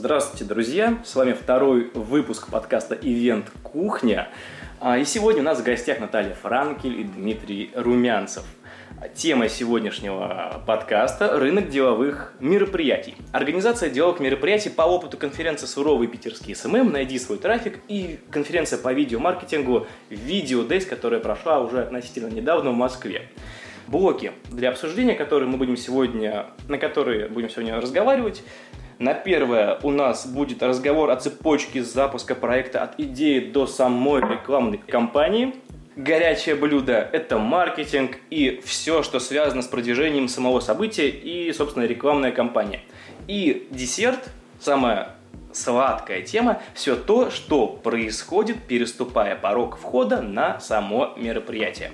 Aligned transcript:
Здравствуйте, 0.00 0.46
друзья! 0.46 0.98
С 1.04 1.14
вами 1.14 1.34
второй 1.34 1.90
выпуск 1.92 2.48
подкаста 2.50 2.94
«Ивент 2.94 3.50
Кухня». 3.62 4.30
А, 4.80 4.96
и 4.96 5.04
сегодня 5.04 5.42
у 5.42 5.44
нас 5.44 5.60
в 5.60 5.62
гостях 5.62 6.00
Наталья 6.00 6.32
Франкель 6.32 7.00
и 7.00 7.04
Дмитрий 7.04 7.70
Румянцев. 7.74 8.44
Тема 9.14 9.50
сегодняшнего 9.50 10.62
подкаста– 10.66 11.38
рынок 11.38 11.68
деловых 11.68 12.32
мероприятий. 12.40 13.14
Организация 13.32 13.90
деловых 13.90 14.20
мероприятий 14.20 14.70
по 14.70 14.82
опыту 14.84 15.18
конференции 15.18 15.66
«Суровый 15.66 16.08
питерский 16.08 16.54
SMM. 16.54 16.92
Найди 16.92 17.18
свой 17.18 17.36
трафик» 17.36 17.80
и 17.88 18.20
конференция 18.30 18.78
по 18.78 18.94
видеомаркетингу 18.94 19.86
«Video 20.08 20.62
Days», 20.62 20.86
которая 20.86 21.20
прошла 21.20 21.60
уже 21.60 21.82
относительно 21.82 22.28
недавно 22.28 22.70
в 22.70 22.74
Москве 22.74 23.28
блоки 23.86 24.32
для 24.50 24.70
обсуждения, 24.70 25.14
которые 25.14 25.48
мы 25.48 25.58
будем 25.58 25.76
сегодня, 25.76 26.46
на 26.68 26.78
которые 26.78 27.28
будем 27.28 27.50
сегодня 27.50 27.78
разговаривать. 27.78 28.42
На 29.00 29.14
первое 29.14 29.78
у 29.82 29.90
нас 29.90 30.26
будет 30.26 30.62
разговор 30.62 31.10
о 31.10 31.16
цепочке 31.16 31.82
запуска 31.82 32.34
проекта 32.34 32.82
от 32.82 33.00
идеи 33.00 33.38
до 33.38 33.66
самой 33.66 34.20
рекламной 34.20 34.76
кампании. 34.76 35.54
Горячее 35.96 36.54
блюдо– 36.54 37.08
это 37.12 37.38
маркетинг 37.38 38.18
и 38.28 38.60
все, 38.62 39.02
что 39.02 39.18
связано 39.18 39.62
с 39.62 39.68
продвижением 39.68 40.28
самого 40.28 40.60
события 40.60 41.08
и, 41.08 41.50
собственно, 41.54 41.84
рекламная 41.84 42.30
кампания. 42.30 42.82
И 43.26 43.68
десерт, 43.70 44.28
самая 44.60 45.14
сладкая 45.50 46.20
тема, 46.20 46.60
все 46.74 46.94
то, 46.94 47.30
что 47.30 47.68
происходит, 47.68 48.58
переступая 48.68 49.34
порог 49.34 49.78
входа 49.78 50.20
на 50.20 50.60
само 50.60 51.14
мероприятие. 51.16 51.90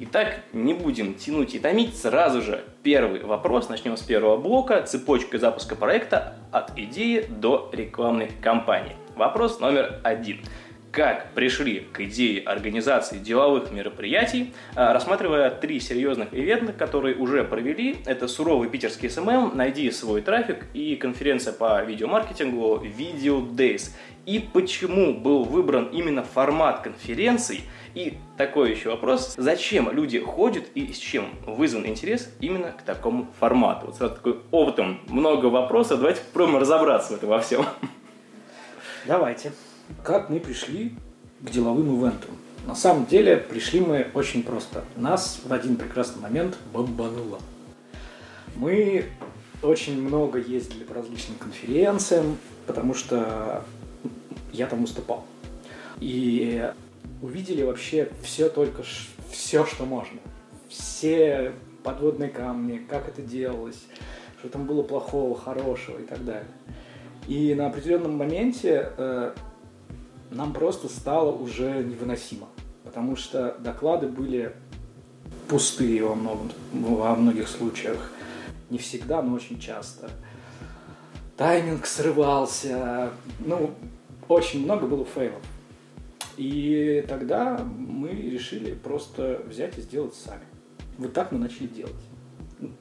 Итак, 0.00 0.40
не 0.52 0.74
будем 0.74 1.14
тянуть 1.14 1.54
и 1.54 1.58
томить, 1.58 1.96
сразу 1.96 2.42
же 2.42 2.64
первый 2.82 3.22
вопрос, 3.22 3.68
начнем 3.68 3.96
с 3.96 4.02
первого 4.02 4.36
блока, 4.36 4.82
цепочка 4.82 5.38
запуска 5.38 5.76
проекта 5.76 6.34
от 6.50 6.78
идеи 6.78 7.26
до 7.28 7.70
рекламной 7.72 8.30
кампании. 8.42 8.96
Вопрос 9.16 9.60
номер 9.60 10.00
один 10.02 10.40
как 10.92 11.32
пришли 11.32 11.80
к 11.90 12.00
идее 12.00 12.42
организации 12.42 13.18
деловых 13.18 13.72
мероприятий, 13.72 14.52
а, 14.76 14.92
рассматривая 14.92 15.50
три 15.50 15.80
серьезных 15.80 16.34
ивента, 16.34 16.72
которые 16.74 17.16
уже 17.16 17.44
провели. 17.44 17.96
Это 18.04 18.28
суровый 18.28 18.68
питерский 18.68 19.08
SMM, 19.08 19.56
найди 19.56 19.90
свой 19.90 20.20
трафик 20.20 20.66
и 20.74 20.96
конференция 20.96 21.54
по 21.54 21.82
видеомаркетингу 21.82 22.82
Video 22.84 23.42
Days. 23.42 23.90
И 24.24 24.38
почему 24.38 25.14
был 25.14 25.44
выбран 25.44 25.86
именно 25.86 26.22
формат 26.22 26.82
конференций? 26.82 27.62
И 27.94 28.18
такой 28.38 28.70
еще 28.70 28.90
вопрос, 28.90 29.34
зачем 29.36 29.90
люди 29.90 30.20
ходят 30.20 30.64
и 30.74 30.92
с 30.92 30.98
чем 30.98 31.34
вызван 31.44 31.86
интерес 31.86 32.30
именно 32.40 32.70
к 32.70 32.82
такому 32.82 33.26
формату? 33.40 33.86
Вот 33.86 33.96
сразу 33.96 34.14
такой 34.14 34.38
опытом 34.50 35.00
много 35.08 35.46
вопросов, 35.46 35.98
давайте 35.98 36.20
попробуем 36.20 36.60
разобраться 36.60 37.12
в 37.12 37.16
этом 37.16 37.28
во 37.30 37.40
всем. 37.40 37.66
Давайте. 39.06 39.52
Как 40.04 40.30
мы 40.30 40.38
пришли 40.38 40.94
к 41.40 41.50
деловым 41.50 41.98
ивентам? 41.98 42.30
На 42.66 42.76
самом 42.76 43.06
деле 43.06 43.36
пришли 43.36 43.80
мы 43.80 44.06
очень 44.14 44.44
просто. 44.44 44.84
Нас 44.96 45.40
в 45.44 45.52
один 45.52 45.76
прекрасный 45.76 46.22
момент 46.22 46.56
бомбануло. 46.72 47.40
Мы 48.54 49.06
очень 49.62 50.00
много 50.00 50.38
ездили 50.38 50.84
по 50.84 50.94
различным 50.94 51.36
конференциям, 51.38 52.38
потому 52.66 52.94
что 52.94 53.64
я 54.52 54.66
там 54.66 54.82
выступал. 54.82 55.24
И 56.00 56.70
увидели 57.20 57.62
вообще 57.62 58.10
все 58.22 58.48
только 58.48 58.82
все, 59.30 59.64
что 59.64 59.84
можно. 59.84 60.18
Все 60.68 61.52
подводные 61.82 62.30
камни, 62.30 62.78
как 62.88 63.08
это 63.08 63.22
делалось, 63.22 63.84
что 64.38 64.48
там 64.48 64.66
было 64.66 64.82
плохого, 64.82 65.38
хорошего 65.38 65.98
и 65.98 66.04
так 66.04 66.24
далее. 66.24 66.46
И 67.28 67.54
на 67.54 67.68
определенном 67.68 68.16
моменте 68.16 68.92
э, 68.96 69.34
нам 70.30 70.52
просто 70.52 70.88
стало 70.88 71.32
уже 71.32 71.84
невыносимо, 71.84 72.48
потому 72.84 73.16
что 73.16 73.56
доклады 73.60 74.08
были 74.08 74.54
пустые 75.48 76.04
во, 76.04 76.14
многом, 76.14 76.50
во 76.72 77.14
многих 77.14 77.48
случаях. 77.48 78.10
Не 78.70 78.78
всегда, 78.78 79.22
но 79.22 79.34
очень 79.34 79.60
часто. 79.60 80.10
Тайминг 81.36 81.86
срывался. 81.86 83.10
Ну, 83.40 83.72
очень 84.32 84.64
много 84.64 84.86
было 84.86 85.04
фейлов. 85.04 85.42
И 86.36 87.04
тогда 87.08 87.58
мы 87.58 88.10
решили 88.10 88.74
просто 88.74 89.42
взять 89.46 89.78
и 89.78 89.82
сделать 89.82 90.14
сами. 90.14 90.42
Вот 90.98 91.12
так 91.12 91.32
мы 91.32 91.38
начали 91.38 91.66
делать. 91.66 91.94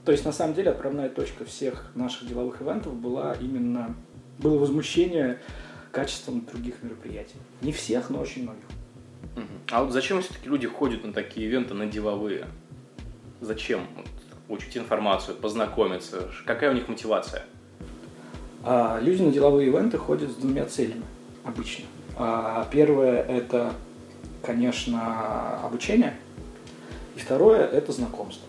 То 0.05 0.11
есть, 0.11 0.25
на 0.25 0.31
самом 0.31 0.53
деле, 0.53 0.71
отправная 0.71 1.09
точка 1.09 1.43
всех 1.43 1.91
наших 1.95 2.27
деловых 2.27 2.61
ивентов 2.61 2.95
была 2.95 3.35
именно... 3.39 3.95
Было 4.37 4.57
возмущение 4.57 5.39
качеством 5.91 6.45
других 6.45 6.81
мероприятий. 6.81 7.35
Не 7.61 7.71
всех, 7.71 8.09
но 8.09 8.19
очень 8.19 8.43
многих. 8.43 8.63
А 9.69 9.83
вот 9.83 9.93
зачем 9.93 10.21
все-таки 10.21 10.49
люди 10.49 10.67
ходят 10.67 11.03
на 11.05 11.13
такие 11.13 11.47
ивенты, 11.47 11.73
на 11.73 11.85
деловые? 11.85 12.47
Зачем? 13.39 13.81
Вот, 13.95 14.07
учить 14.49 14.77
информацию, 14.77 15.37
познакомиться? 15.37 16.29
Какая 16.45 16.71
у 16.71 16.73
них 16.73 16.87
мотивация? 16.87 17.45
А, 18.63 18.99
люди 19.01 19.21
на 19.21 19.31
деловые 19.31 19.67
ивенты 19.67 19.97
ходят 19.97 20.31
с 20.31 20.35
двумя 20.35 20.65
целями 20.65 21.03
обычно. 21.43 21.85
А, 22.17 22.67
первое– 22.71 23.21
это, 23.27 23.73
конечно, 24.43 25.61
обучение. 25.63 26.15
И 27.15 27.19
второе– 27.19 27.65
это 27.71 27.91
знакомство. 27.91 28.47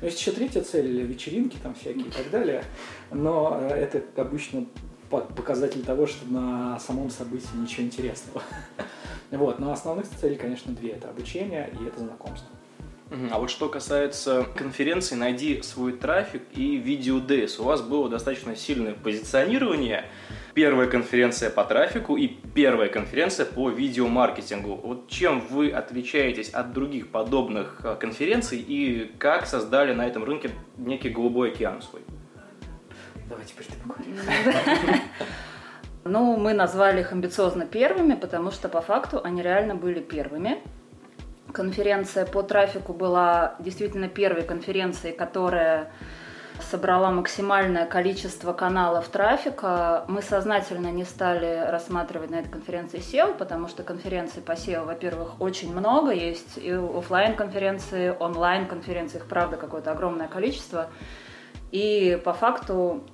Ну, 0.00 0.06
есть 0.06 0.20
еще 0.20 0.32
третья 0.32 0.62
цель, 0.62 1.02
вечеринки 1.02 1.56
там 1.62 1.74
всякие 1.74 2.06
и 2.06 2.10
так 2.10 2.30
далее. 2.30 2.64
Но 3.10 3.60
это 3.70 4.02
обычно 4.20 4.66
показатель 5.08 5.82
того, 5.84 6.06
что 6.06 6.26
на 6.30 6.78
самом 6.80 7.10
событии 7.10 7.48
ничего 7.54 7.84
интересного. 7.84 8.42
Вот, 9.32 9.58
но 9.58 9.72
основных 9.72 10.06
целей, 10.08 10.36
конечно, 10.36 10.72
две. 10.72 10.90
Это 10.90 11.10
обучение 11.10 11.68
и 11.80 11.84
это 11.84 11.98
знакомство. 11.98 12.48
А 13.30 13.38
вот 13.38 13.50
что 13.50 13.68
касается 13.68 14.46
конференции 14.56 15.16
«Найди 15.16 15.62
свой 15.62 15.92
трафик» 15.92 16.42
и 16.54 16.76
«Видео 16.76 17.18
Days», 17.18 17.60
у 17.60 17.64
вас 17.64 17.82
было 17.82 18.08
достаточно 18.08 18.54
сильное 18.54 18.94
позиционирование. 18.94 20.04
Первая 20.56 20.88
конференция 20.88 21.50
по 21.50 21.64
трафику 21.64 22.16
и 22.16 22.28
первая 22.28 22.88
конференция 22.88 23.44
по 23.44 23.68
видеомаркетингу. 23.68 24.76
Вот 24.76 25.06
чем 25.06 25.40
вы 25.50 25.70
отличаетесь 25.70 26.48
от 26.48 26.72
других 26.72 27.08
подобных 27.08 27.82
а, 27.84 27.94
конференций 27.94 28.64
и 28.66 29.12
как 29.18 29.44
создали 29.46 29.92
на 29.92 30.06
этом 30.06 30.24
рынке 30.24 30.50
некий 30.78 31.10
голубой 31.10 31.50
океан 31.50 31.82
свой? 31.82 32.00
Давай 33.28 33.44
теперь 33.44 33.66
ты 33.66 33.74
поговоришь. 33.86 35.02
Ну, 36.04 36.38
мы 36.38 36.54
назвали 36.54 37.00
их 37.00 37.12
амбициозно 37.12 37.66
первыми, 37.66 38.14
потому 38.14 38.50
что 38.50 38.70
по 38.70 38.80
факту 38.80 39.20
они 39.22 39.42
реально 39.42 39.74
были 39.74 40.00
первыми. 40.00 40.62
Конференция 41.52 42.24
по 42.24 42.42
трафику 42.42 42.94
была 42.94 43.56
действительно 43.58 44.08
первой 44.08 44.44
конференцией, 44.44 45.14
которая 45.14 45.92
собрала 46.60 47.10
максимальное 47.10 47.86
количество 47.86 48.52
каналов 48.52 49.08
трафика. 49.08 50.04
Мы 50.08 50.22
сознательно 50.22 50.88
не 50.88 51.04
стали 51.04 51.66
рассматривать 51.68 52.30
на 52.30 52.36
этой 52.36 52.50
конференции 52.50 52.98
SEO, 52.98 53.36
потому 53.36 53.68
что 53.68 53.82
конференций 53.82 54.42
по 54.42 54.52
SEO, 54.52 54.84
во-первых, 54.84 55.40
очень 55.40 55.72
много. 55.74 56.10
Есть 56.10 56.58
и 56.58 56.70
офлайн 56.72 57.36
конференции 57.36 58.14
онлайн 58.18 58.66
конференции, 58.66 59.18
их 59.18 59.26
правда 59.26 59.56
какое-то 59.56 59.92
огромное 59.92 60.28
количество. 60.28 60.88
И 61.72 62.20
по 62.24 62.32
факту 62.32 63.04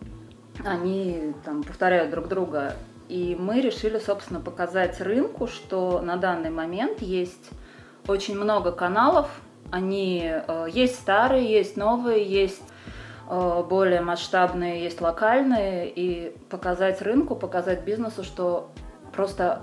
они 0.64 1.34
там 1.44 1.62
повторяют 1.62 2.10
друг 2.10 2.28
друга. 2.28 2.74
И 3.08 3.36
мы 3.38 3.60
решили, 3.60 3.98
собственно, 3.98 4.40
показать 4.40 5.00
рынку, 5.00 5.46
что 5.46 6.00
на 6.00 6.16
данный 6.16 6.50
момент 6.50 7.02
есть 7.02 7.50
очень 8.06 8.36
много 8.36 8.72
каналов. 8.72 9.28
Они 9.70 10.22
э, 10.24 10.66
есть 10.72 10.96
старые, 10.96 11.50
есть 11.50 11.76
новые, 11.76 12.24
есть 12.24 12.62
более 13.62 14.00
масштабные, 14.00 14.82
есть 14.82 15.00
локальные. 15.00 15.90
И 15.90 16.36
показать 16.50 17.00
рынку, 17.02 17.34
показать 17.34 17.84
бизнесу, 17.84 18.24
что 18.24 18.70
просто 19.12 19.62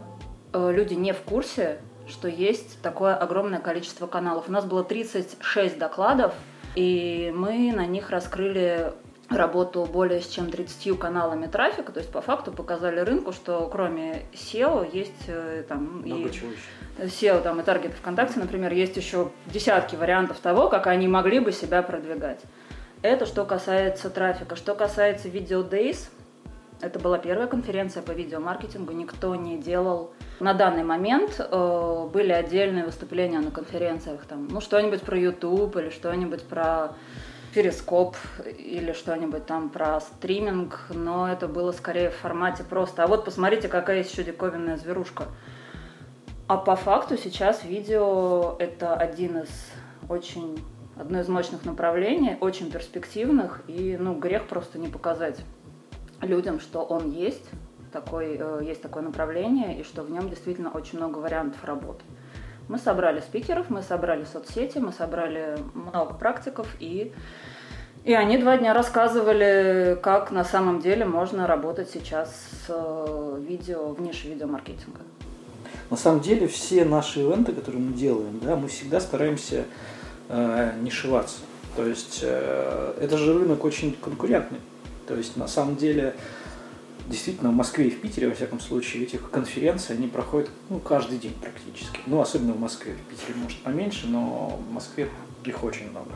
э, 0.53 0.71
люди 0.71 0.93
не 0.93 1.13
в 1.13 1.21
курсе, 1.21 1.79
что 2.07 2.27
есть 2.27 2.81
такое 2.81 3.15
огромное 3.15 3.59
количество 3.59 4.07
каналов. 4.07 4.49
У 4.49 4.51
нас 4.51 4.65
было 4.65 4.83
36 4.83 5.77
докладов, 5.77 6.33
и 6.75 7.31
мы 7.35 7.71
на 7.71 7.85
них 7.85 8.09
раскрыли 8.09 8.93
работу 9.29 9.85
более 9.85 10.21
чем 10.21 10.49
30 10.49 10.97
каналами 10.97 11.45
трафика, 11.45 11.91
то 11.91 11.99
есть 11.99 12.11
по 12.11 12.21
факту 12.21 12.51
показали 12.51 12.99
рынку, 12.99 13.31
что 13.31 13.69
кроме 13.71 14.23
SEO 14.33 14.89
есть 14.91 15.25
э, 15.27 15.63
там 15.67 16.01
Много 16.03 16.29
и 16.29 16.31
чего 16.31 16.49
SEO 16.97 17.41
там 17.41 17.59
и 17.59 17.63
таргет 17.63 17.93
ВКонтакте, 17.93 18.39
например, 18.39 18.73
есть 18.73 18.97
еще 18.97 19.31
десятки 19.45 19.95
вариантов 19.95 20.39
того, 20.39 20.67
как 20.69 20.87
они 20.87 21.07
могли 21.07 21.39
бы 21.39 21.51
себя 21.51 21.81
продвигать. 21.81 22.39
Это 23.01 23.25
что 23.25 23.45
касается 23.45 24.09
трафика. 24.09 24.57
Что 24.57 24.75
касается 24.75 25.29
Video 25.29 25.67
Days, 25.67 26.09
это 26.81 26.99
была 26.99 27.17
первая 27.17 27.47
конференция 27.47 28.03
по 28.03 28.11
видеомаркетингу, 28.11 28.91
никто 28.91 29.35
не 29.35 29.57
делал. 29.57 30.11
На 30.41 30.53
данный 30.53 30.83
момент 30.83 31.39
э, 31.39 32.09
были 32.11 32.33
отдельные 32.33 32.85
выступления 32.85 33.39
на 33.39 33.51
конференциях, 33.51 34.25
там, 34.25 34.47
ну, 34.49 34.59
что-нибудь 34.59 35.01
про 35.01 35.17
YouTube 35.17 35.77
или 35.77 35.89
что-нибудь 35.89 36.43
про 36.43 36.93
перископ 37.53 38.15
или 38.57 38.91
что-нибудь 38.91 39.45
там 39.45 39.69
про 39.69 39.99
стриминг, 40.01 40.87
но 40.89 41.29
это 41.31 41.47
было 41.47 41.71
скорее 41.71 42.09
в 42.09 42.15
формате 42.15 42.63
просто. 42.63 43.03
А 43.03 43.07
вот 43.07 43.23
посмотрите, 43.23 43.69
какая 43.69 43.99
есть 43.99 44.11
еще 44.11 44.23
диковинная 44.23 44.77
зверушка. 44.77 45.25
А 46.47 46.57
по 46.57 46.75
факту 46.75 47.17
сейчас 47.17 47.63
видео 47.63 48.55
это 48.59 48.95
один 48.95 49.39
из 49.39 49.49
очень 50.09 50.59
одно 50.99 51.21
из 51.21 51.29
мощных 51.29 51.65
направлений, 51.65 52.37
очень 52.41 52.69
перспективных, 52.69 53.61
и 53.67 53.97
ну, 53.99 54.13
грех 54.19 54.47
просто 54.47 54.77
не 54.77 54.89
показать 54.89 55.39
людям, 56.21 56.59
что 56.59 56.81
он 56.81 57.09
есть, 57.09 57.49
такой, 57.91 58.37
э, 58.37 58.61
есть 58.63 58.81
такое 58.81 59.01
направление, 59.01 59.79
и 59.79 59.83
что 59.83 60.03
в 60.03 60.11
нем 60.11 60.29
действительно 60.29 60.69
очень 60.69 60.97
много 60.97 61.19
вариантов 61.19 61.63
работы. 61.63 62.03
Мы 62.67 62.77
собрали 62.77 63.21
спикеров, 63.21 63.69
мы 63.69 63.81
собрали 63.81 64.25
соцсети, 64.25 64.77
мы 64.77 64.91
собрали 64.91 65.57
много 65.73 66.13
практиков, 66.13 66.67
и, 66.79 67.13
и 68.03 68.13
они 68.13 68.37
два 68.37 68.57
дня 68.57 68.73
рассказывали, 68.73 69.97
как 70.03 70.31
на 70.31 70.43
самом 70.43 70.81
деле 70.81 71.05
можно 71.05 71.47
работать 71.47 71.89
сейчас 71.89 72.29
с 72.29 72.65
э, 72.67 73.41
видео 73.47 73.93
в 73.93 74.01
нише 74.01 74.27
видеомаркетинга. 74.27 75.01
На 75.89 75.97
самом 75.97 76.19
деле 76.19 76.47
все 76.47 76.83
наши 76.83 77.21
ивенты, 77.21 77.53
которые 77.53 77.81
мы 77.81 77.93
делаем, 77.93 78.39
да, 78.43 78.57
мы 78.57 78.67
всегда 78.67 78.99
стараемся 78.99 79.65
э, 80.29 80.73
нишеваться. 80.81 81.39
То 81.75 81.85
есть 81.85 82.19
э, 82.21 82.93
это 83.01 83.17
же 83.17 83.33
рынок 83.33 83.63
очень 83.63 83.95
конкурентный. 84.01 84.59
То 85.07 85.15
есть 85.15 85.35
на 85.37 85.47
самом 85.47 85.75
деле 85.75 86.15
действительно 87.07 87.49
в 87.49 87.53
Москве 87.53 87.87
и 87.87 87.91
в 87.91 87.99
Питере, 87.99 88.29
во 88.29 88.35
всяком 88.35 88.59
случае, 88.59 89.03
этих 89.03 89.29
конференций, 89.31 89.95
они 89.95 90.07
проходят 90.07 90.49
ну, 90.69 90.79
каждый 90.79 91.17
день 91.17 91.33
практически. 91.33 91.99
Ну, 92.05 92.21
особенно 92.21 92.53
в 92.53 92.59
Москве. 92.59 92.93
В 92.93 93.09
Питере, 93.09 93.33
может, 93.41 93.59
поменьше, 93.59 94.07
но 94.07 94.59
в 94.69 94.71
Москве 94.71 95.09
их 95.43 95.63
очень 95.63 95.89
много. 95.89 96.11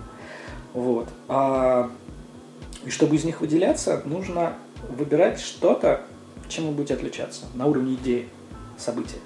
Вот. 0.74 1.10
А, 1.28 1.92
и 2.86 2.90
чтобы 2.90 3.16
из 3.16 3.24
них 3.24 3.42
выделяться, 3.42 4.02
нужно 4.06 4.54
выбирать 4.90 5.40
что-то, 5.40 6.02
чем 6.48 6.68
вы 6.68 6.74
будете 6.74 6.94
отличаться 6.94 7.46
на 7.56 7.66
уровне 7.66 7.96
идеи, 7.96 8.30
события. 8.78 9.20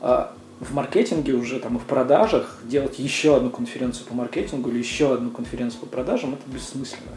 А 0.00 0.34
в 0.60 0.74
маркетинге 0.74 1.32
уже 1.32 1.58
там 1.58 1.76
и 1.76 1.80
в 1.80 1.84
продажах 1.84 2.58
делать 2.64 2.98
еще 2.98 3.36
одну 3.36 3.50
конференцию 3.50 4.06
по 4.06 4.14
маркетингу 4.14 4.70
или 4.70 4.78
еще 4.78 5.14
одну 5.14 5.30
конференцию 5.30 5.80
по 5.80 5.86
продажам 5.86 6.34
это 6.34 6.42
бессмысленно 6.46 7.12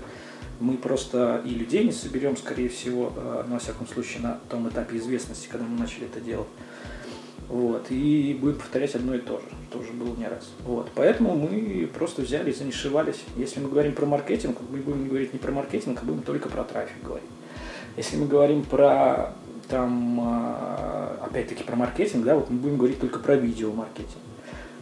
мы 0.64 0.78
просто 0.78 1.42
и 1.46 1.50
людей 1.50 1.84
не 1.84 1.92
соберем, 1.92 2.38
скорее 2.38 2.70
всего, 2.70 3.12
э, 3.16 3.44
на 3.48 3.60
всяком 3.60 3.86
случае, 3.88 4.22
на 4.24 4.40
том 4.50 4.68
этапе 4.70 4.98
известности, 4.98 5.48
когда 5.52 5.66
мы 5.66 5.78
начали 5.78 6.06
это 6.06 6.22
делать. 6.22 6.48
Вот, 7.50 7.88
и 7.90 8.38
будем 8.40 8.58
повторять 8.58 8.96
одно 8.96 9.14
и 9.16 9.20
то 9.20 9.40
же, 9.40 9.46
что 9.70 9.80
уже 9.80 9.92
было 9.92 10.16
не 10.16 10.26
раз. 10.26 10.50
Вот, 10.64 10.90
поэтому 10.96 11.36
мы 11.36 11.88
просто 11.94 12.22
взяли 12.22 12.52
и 12.52 12.54
занишевались. 12.54 13.22
Если 13.36 13.60
мы 13.60 13.70
говорим 13.70 13.94
про 13.94 14.06
маркетинг, 14.06 14.58
мы 14.70 14.78
будем 14.78 15.08
говорить 15.10 15.34
не 15.34 15.40
про 15.40 15.52
маркетинг, 15.52 16.00
а 16.02 16.06
будем 16.06 16.24
только 16.24 16.48
про 16.48 16.64
трафик 16.64 16.96
говорить. 17.04 17.30
Если 17.98 18.16
мы 18.16 18.28
говорим 18.28 18.64
про 18.64 19.34
там, 19.70 20.20
э, 20.22 21.18
опять-таки 21.26 21.64
про 21.64 21.76
маркетинг, 21.76 22.26
да, 22.26 22.36
вот 22.36 22.50
мы 22.50 22.58
будем 22.58 22.78
говорить 22.78 23.00
только 23.00 23.20
про 23.20 23.36
видеомаркетинг. 23.36 24.22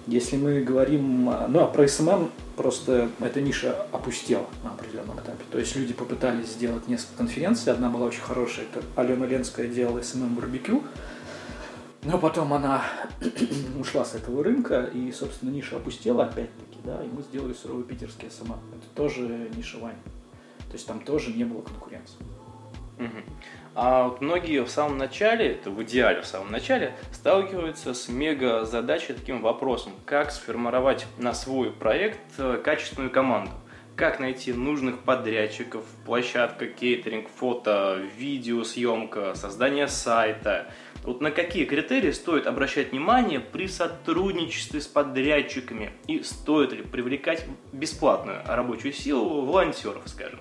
Если 0.08 0.36
мы 0.36 0.62
говорим, 0.62 1.26
ну 1.26 1.60
а 1.60 1.68
про 1.68 1.84
SMM 1.86 2.30
просто 2.56 3.10
эта 3.20 3.40
ниша 3.40 3.86
опустела 3.92 4.46
на 4.64 4.72
определенном 4.72 5.18
этапе. 5.20 5.44
То 5.52 5.60
есть 5.60 5.76
люди 5.76 5.94
попытались 5.94 6.50
сделать 6.50 6.88
несколько 6.88 7.18
конференций, 7.18 7.72
одна 7.72 7.90
была 7.90 8.08
очень 8.08 8.22
хорошая, 8.22 8.66
это 8.66 8.84
Алена 8.96 9.26
Ленская 9.26 9.68
делала 9.68 10.00
SMM 10.00 10.36
барбекю, 10.36 10.84
но 12.04 12.18
потом 12.18 12.54
она 12.54 12.84
ушла 13.80 14.04
с 14.04 14.16
этого 14.16 14.44
рынка, 14.44 14.90
и, 14.92 15.12
собственно, 15.12 15.52
ниша 15.52 15.78
опустела 15.78 16.26
опять-таки, 16.26 16.80
да, 16.84 17.04
и 17.04 17.08
мы 17.08 17.22
сделали 17.22 17.54
суровый 17.54 17.84
питерский 17.84 18.30
SMM. 18.32 18.54
Это 18.54 18.88
тоже 18.96 19.50
нишевание. 19.56 20.02
То 20.68 20.74
есть 20.74 20.88
там 20.88 21.00
тоже 21.02 21.32
не 21.34 21.44
было 21.44 21.62
конкуренции. 21.62 22.18
Угу. 22.98 23.24
А 23.74 24.10
вот 24.10 24.22
многие 24.22 24.64
в 24.64 24.70
самом 24.70 24.98
начале, 24.98 25.54
это 25.54 25.70
в 25.70 25.82
идеале 25.84 26.22
в 26.22 26.26
самом 26.26 26.52
начале, 26.52 26.94
сталкиваются 27.14 27.94
с 27.94 28.10
мега 28.10 28.66
задачей 28.66 29.14
таким 29.14 29.42
вопросом, 29.42 29.94
как 30.06 30.32
сформировать 30.32 31.08
на 31.18 31.34
свой 31.34 31.72
проект 31.72 32.20
э, 32.38 32.60
качественную 32.62 33.10
команду. 33.10 33.52
Как 33.96 34.20
найти 34.20 34.52
нужных 34.52 35.00
подрядчиков, 35.00 35.84
площадка, 36.06 36.68
кейтеринг, 36.68 37.30
фото, 37.30 38.02
видео, 38.18 38.64
съемка, 38.64 39.36
создание 39.36 39.88
сайта. 39.88 40.68
Вот 41.04 41.22
на 41.22 41.32
какие 41.32 41.66
критерии 41.66 42.12
стоит 42.12 42.48
обращать 42.48 42.92
внимание 42.92 43.40
при 43.40 43.68
сотрудничестве 43.68 44.82
с 44.82 44.88
подрядчиками 44.88 45.92
и 46.08 46.24
стоит 46.24 46.74
ли 46.74 46.84
привлекать 46.84 47.46
бесплатную 47.72 48.42
рабочую 48.46 48.94
силу 48.94 49.46
волонтеров, 49.46 50.04
скажем. 50.06 50.40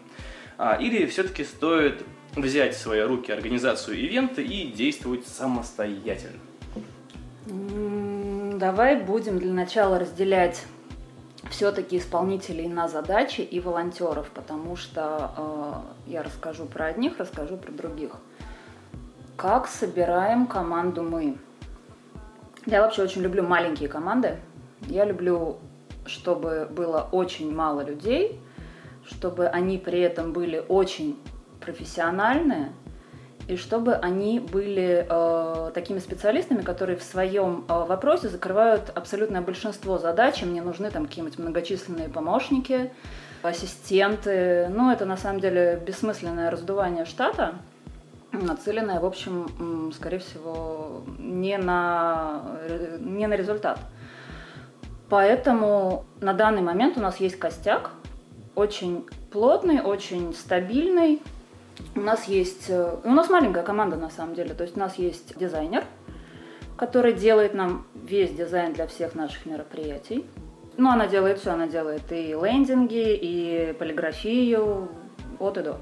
А, 0.59 0.75
или 0.75 1.07
все-таки 1.07 1.45
стоит 1.45 2.05
взять 2.37 2.75
в 2.75 2.79
свои 2.79 3.01
руки 3.01 3.33
организацию 3.33 3.99
ивента 3.99 4.41
и 4.41 4.71
действовать 4.71 5.27
самостоятельно? 5.27 6.41
Давай 7.47 9.01
будем 9.01 9.39
для 9.39 9.53
начала 9.53 9.99
разделять 9.99 10.65
все-таки 11.51 11.99
исполнителей 11.99 12.69
на 12.69 12.89
задачи 12.89 13.41
и 13.41 13.61
волонтеров, 13.61 14.31
потому 14.35 14.77
что 14.77 15.85
э, 16.07 16.11
я 16.11 16.23
расскажу 16.23 16.67
про 16.67 16.87
одних, 16.87 17.19
расскажу 17.19 17.57
про 17.57 17.73
других. 17.73 18.13
Как 19.37 19.67
собираем 19.67 20.47
команду 20.47 21.03
мы? 21.03 21.39
Я 22.67 22.83
вообще 22.83 23.03
очень 23.03 23.23
люблю 23.23 23.43
маленькие 23.43 23.89
команды. 23.89 24.37
Я 24.83 25.07
люблю, 25.07 25.59
чтобы 26.05 26.69
было 26.71 27.09
очень 27.11 27.53
мало 27.55 27.81
людей, 27.81 28.39
чтобы 29.07 29.49
они 29.49 29.79
при 29.79 30.01
этом 30.01 30.33
были 30.33 30.63
очень 30.69 31.19
профессиональные, 31.61 32.73
и 33.49 33.57
чтобы 33.57 33.95
они 33.95 34.39
были 34.39 35.07
э, 35.09 35.71
такими 35.75 35.99
специалистами, 35.99 36.63
которые 36.63 36.97
в 36.97 37.03
своем 37.03 37.65
э, 37.69 37.85
вопросе 37.85 38.29
закрывают 38.29 38.91
абсолютное 38.95 39.41
большинство 39.41 39.99
задач. 39.99 40.43
Мне 40.43 40.63
нужны 40.63 40.91
там 40.91 41.07
какие-нибудь 41.07 41.39
многочисленные 41.39 42.09
помощники, 42.09 42.93
ассистенты. 43.43 44.69
Ну, 44.69 44.93
это 44.93 45.05
на 45.05 45.17
самом 45.17 45.41
деле 45.41 45.83
бессмысленное 45.85 46.51
раздувание 46.51 47.05
штата, 47.05 47.55
нацеленное, 48.31 49.01
в 49.01 49.05
общем, 49.05 49.93
скорее 49.97 50.19
всего, 50.19 51.03
не 51.19 51.59
на, 51.59 52.43
не 53.01 53.27
на 53.27 53.35
результат. 53.35 53.81
Поэтому 55.09 56.05
на 56.21 56.35
данный 56.35 56.63
момент 56.63 56.97
у 56.97 57.01
нас 57.01 57.17
есть 57.19 57.37
костяк, 57.37 57.91
очень 58.55 59.07
плотный, 59.33 59.81
очень 59.81 60.33
стабильный, 60.35 61.21
у 61.95 62.01
нас 62.01 62.25
есть, 62.25 62.69
э, 62.69 62.97
у 63.05 63.11
нас 63.11 63.29
маленькая 63.29 63.63
команда 63.63 63.97
на 63.97 64.11
самом 64.11 64.35
деле, 64.35 64.55
то 64.55 64.65
есть 64.65 64.77
у 64.77 64.81
нас 64.81 64.97
есть 64.97 65.37
дизайнер, 65.39 65.85
который 66.77 67.13
делает 67.13 67.55
нам 67.55 67.87
весь 67.95 68.31
дизайн 68.31 68.73
для 68.73 68.87
всех 68.87 69.15
наших 69.15 69.47
мероприятий. 69.47 70.27
Ну, 70.77 70.91
она 70.91 71.07
делает 71.07 71.39
все, 71.39 71.51
она 71.51 71.67
делает 71.67 72.11
и 72.11 72.29
лендинги, 72.33 73.15
и 73.15 73.75
полиграфию, 73.79 74.89
от 75.39 75.59
и 75.59 75.63
до. 75.63 75.77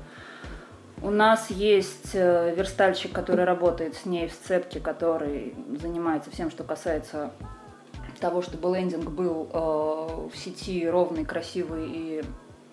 У 1.03 1.11
нас 1.11 1.51
есть 1.51 2.11
э, 2.15 2.55
верстальщик, 2.57 3.13
который 3.13 3.45
работает 3.45 3.95
с 3.95 4.05
ней 4.05 4.27
в 4.29 4.33
сцепке, 4.33 4.81
который 4.81 5.55
занимается 5.81 6.31
всем, 6.31 6.51
что 6.51 6.65
касается 6.65 7.31
того, 8.19 8.43
чтобы 8.43 8.77
лендинг 8.77 9.11
был 9.11 9.49
э, 9.53 10.29
в 10.33 10.37
сети 10.37 10.89
ровный, 10.89 11.25
красивый 11.25 11.89
и 11.89 12.25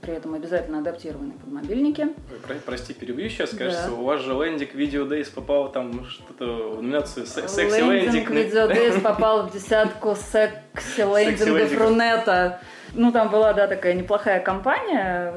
при 0.02 0.14
этом 0.14 0.36
обязательно 0.36 0.80
адаптированы 0.80 1.34
под 1.34 1.52
мобильники. 1.52 2.02
Ой, 2.02 2.40
про, 2.46 2.56
прости, 2.56 2.94
перебью 2.94 3.30
сейчас. 3.30 3.52
Кажется, 3.52 3.88
да. 3.88 3.94
у 3.94 4.04
вас 4.04 4.22
же 4.22 4.34
лендик 4.34 4.76
Video 4.76 5.08
Days 5.08 5.34
попал 5.34 5.72
там 5.72 6.06
что-то 6.06 6.76
в 6.76 6.82
номинацию 6.82 7.26
секси 7.26 7.62
лендинг. 7.62 8.30
Video 8.30 8.70
Days 8.70 9.02
попал 9.02 9.48
в 9.48 9.54
десятку 9.54 10.16
секси 10.16 11.02
лендингов 11.02 11.78
Рунета. 11.78 12.62
Ну, 12.94 13.12
там 13.12 13.30
была, 13.30 13.54
да, 13.54 13.68
такая 13.68 13.94
неплохая 13.94 14.40
компания. 14.40 15.34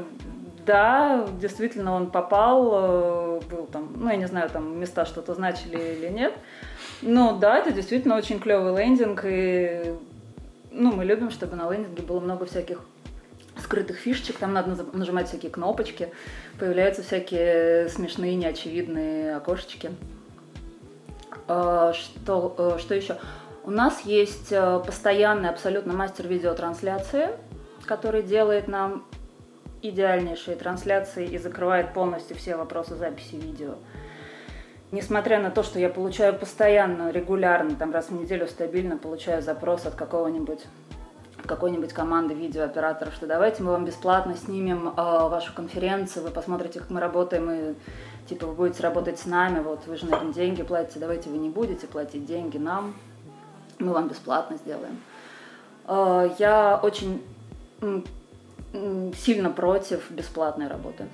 Да, 0.66 1.26
действительно, 1.40 1.94
он 1.94 2.10
попал, 2.10 2.70
э, 2.74 3.40
был 3.50 3.66
там, 3.72 3.90
ну, 3.96 4.10
я 4.10 4.16
не 4.16 4.26
знаю, 4.26 4.50
там 4.50 4.78
места 4.78 5.06
что-то 5.06 5.34
значили 5.34 5.96
или 5.98 6.08
нет. 6.08 6.34
Но 7.00 7.38
да, 7.38 7.58
это 7.58 7.72
действительно 7.72 8.16
очень 8.16 8.38
клевый 8.38 8.76
лендинг, 8.76 9.22
и 9.24 9.94
ну, 10.70 10.92
мы 10.92 11.06
любим, 11.06 11.30
чтобы 11.30 11.56
на 11.56 11.70
лендинге 11.70 12.02
было 12.02 12.20
много 12.20 12.44
всяких 12.44 12.80
скрытых 13.60 13.96
фишечек, 13.96 14.36
там 14.38 14.52
надо 14.52 14.84
нажимать 14.92 15.28
всякие 15.28 15.50
кнопочки, 15.50 16.12
появляются 16.58 17.02
всякие 17.02 17.88
смешные, 17.88 18.34
неочевидные 18.34 19.36
окошечки. 19.36 19.90
А, 21.46 21.92
что, 21.92 22.54
э, 22.58 22.78
что 22.78 22.94
еще? 22.94 23.18
У 23.64 23.70
нас 23.70 24.02
есть 24.02 24.50
э, 24.50 24.80
постоянный 24.84 25.48
абсолютно 25.48 25.92
мастер 25.92 26.26
видеотрансляции, 26.26 27.30
который 27.84 28.22
делает 28.22 28.68
нам 28.68 29.04
идеальнейшие 29.82 30.56
трансляции 30.56 31.26
и 31.26 31.38
закрывает 31.38 31.92
полностью 31.92 32.36
все 32.36 32.56
вопросы 32.56 32.96
записи 32.96 33.36
видео. 33.36 33.74
Несмотря 34.90 35.40
на 35.40 35.50
то, 35.50 35.62
что 35.62 35.78
я 35.78 35.90
получаю 35.90 36.34
постоянно, 36.34 37.10
регулярно, 37.10 37.76
там 37.76 37.92
раз 37.92 38.08
в 38.08 38.12
неделю 38.12 38.46
стабильно 38.46 38.96
получаю 38.96 39.42
запрос 39.42 39.84
от 39.84 39.94
какого-нибудь 39.94 40.64
какой-нибудь 41.48 41.92
команды 41.92 42.34
видеооператоров, 42.34 43.14
что 43.14 43.26
давайте 43.26 43.62
мы 43.62 43.72
вам 43.72 43.84
бесплатно 43.84 44.36
снимем 44.36 44.88
э, 44.88 44.92
вашу 44.94 45.52
конференцию, 45.52 46.24
вы 46.24 46.30
посмотрите, 46.30 46.78
как 46.78 46.90
мы 46.90 47.00
работаем, 47.00 47.50
и 47.50 47.74
типа 48.28 48.46
вы 48.46 48.54
будете 48.54 48.82
работать 48.82 49.18
с 49.18 49.26
нами, 49.26 49.60
вот 49.60 49.86
вы 49.86 49.96
же, 49.96 50.06
наверное, 50.06 50.32
деньги 50.32 50.62
платите, 50.62 51.00
давайте 51.00 51.30
вы 51.30 51.38
не 51.38 51.48
будете 51.48 51.86
платить 51.86 52.26
деньги 52.26 52.58
нам, 52.58 52.94
мы 53.78 53.92
вам 53.92 54.08
бесплатно 54.08 54.58
сделаем. 54.58 55.00
Э, 55.88 56.30
я 56.38 56.78
очень 56.80 57.22
сильно 59.16 59.50
против 59.50 60.10
бесплатной 60.10 60.68
работы. 60.68 61.08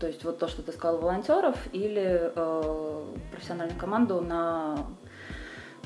То 0.00 0.08
есть 0.08 0.24
вот 0.24 0.40
то, 0.40 0.48
что 0.48 0.62
ты 0.62 0.72
сказал, 0.72 0.98
волонтеров 0.98 1.56
или 1.72 2.32
э, 2.34 3.04
профессиональную 3.30 3.78
команду 3.78 4.20
на 4.20 4.78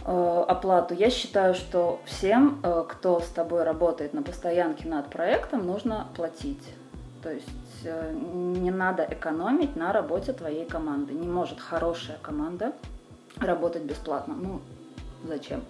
оплату. 0.07 0.95
Я 0.95 1.11
считаю, 1.11 1.55
что 1.55 2.01
всем, 2.05 2.61
э, 2.63 2.85
кто 2.89 3.21
с 3.21 3.27
тобой 3.27 3.65
работает 3.65 4.15
на 4.15 4.23
постоянке 4.23 4.89
над 4.89 5.11
проектом, 5.11 5.67
нужно 5.67 6.07
платить. 6.15 6.63
То 7.23 7.33
есть 7.33 7.49
э, 7.85 8.13
не 8.15 8.71
надо 8.71 9.05
экономить 9.09 9.75
на 9.75 9.93
работе 9.93 10.33
твоей 10.33 10.65
команды. 10.65 11.13
Не 11.13 11.27
может 11.27 11.61
хорошая 11.61 12.19
команда 12.23 12.73
работать 13.39 13.83
бесплатно. 13.83 14.35
Ну, 14.41 14.61
зачем? 15.27 15.63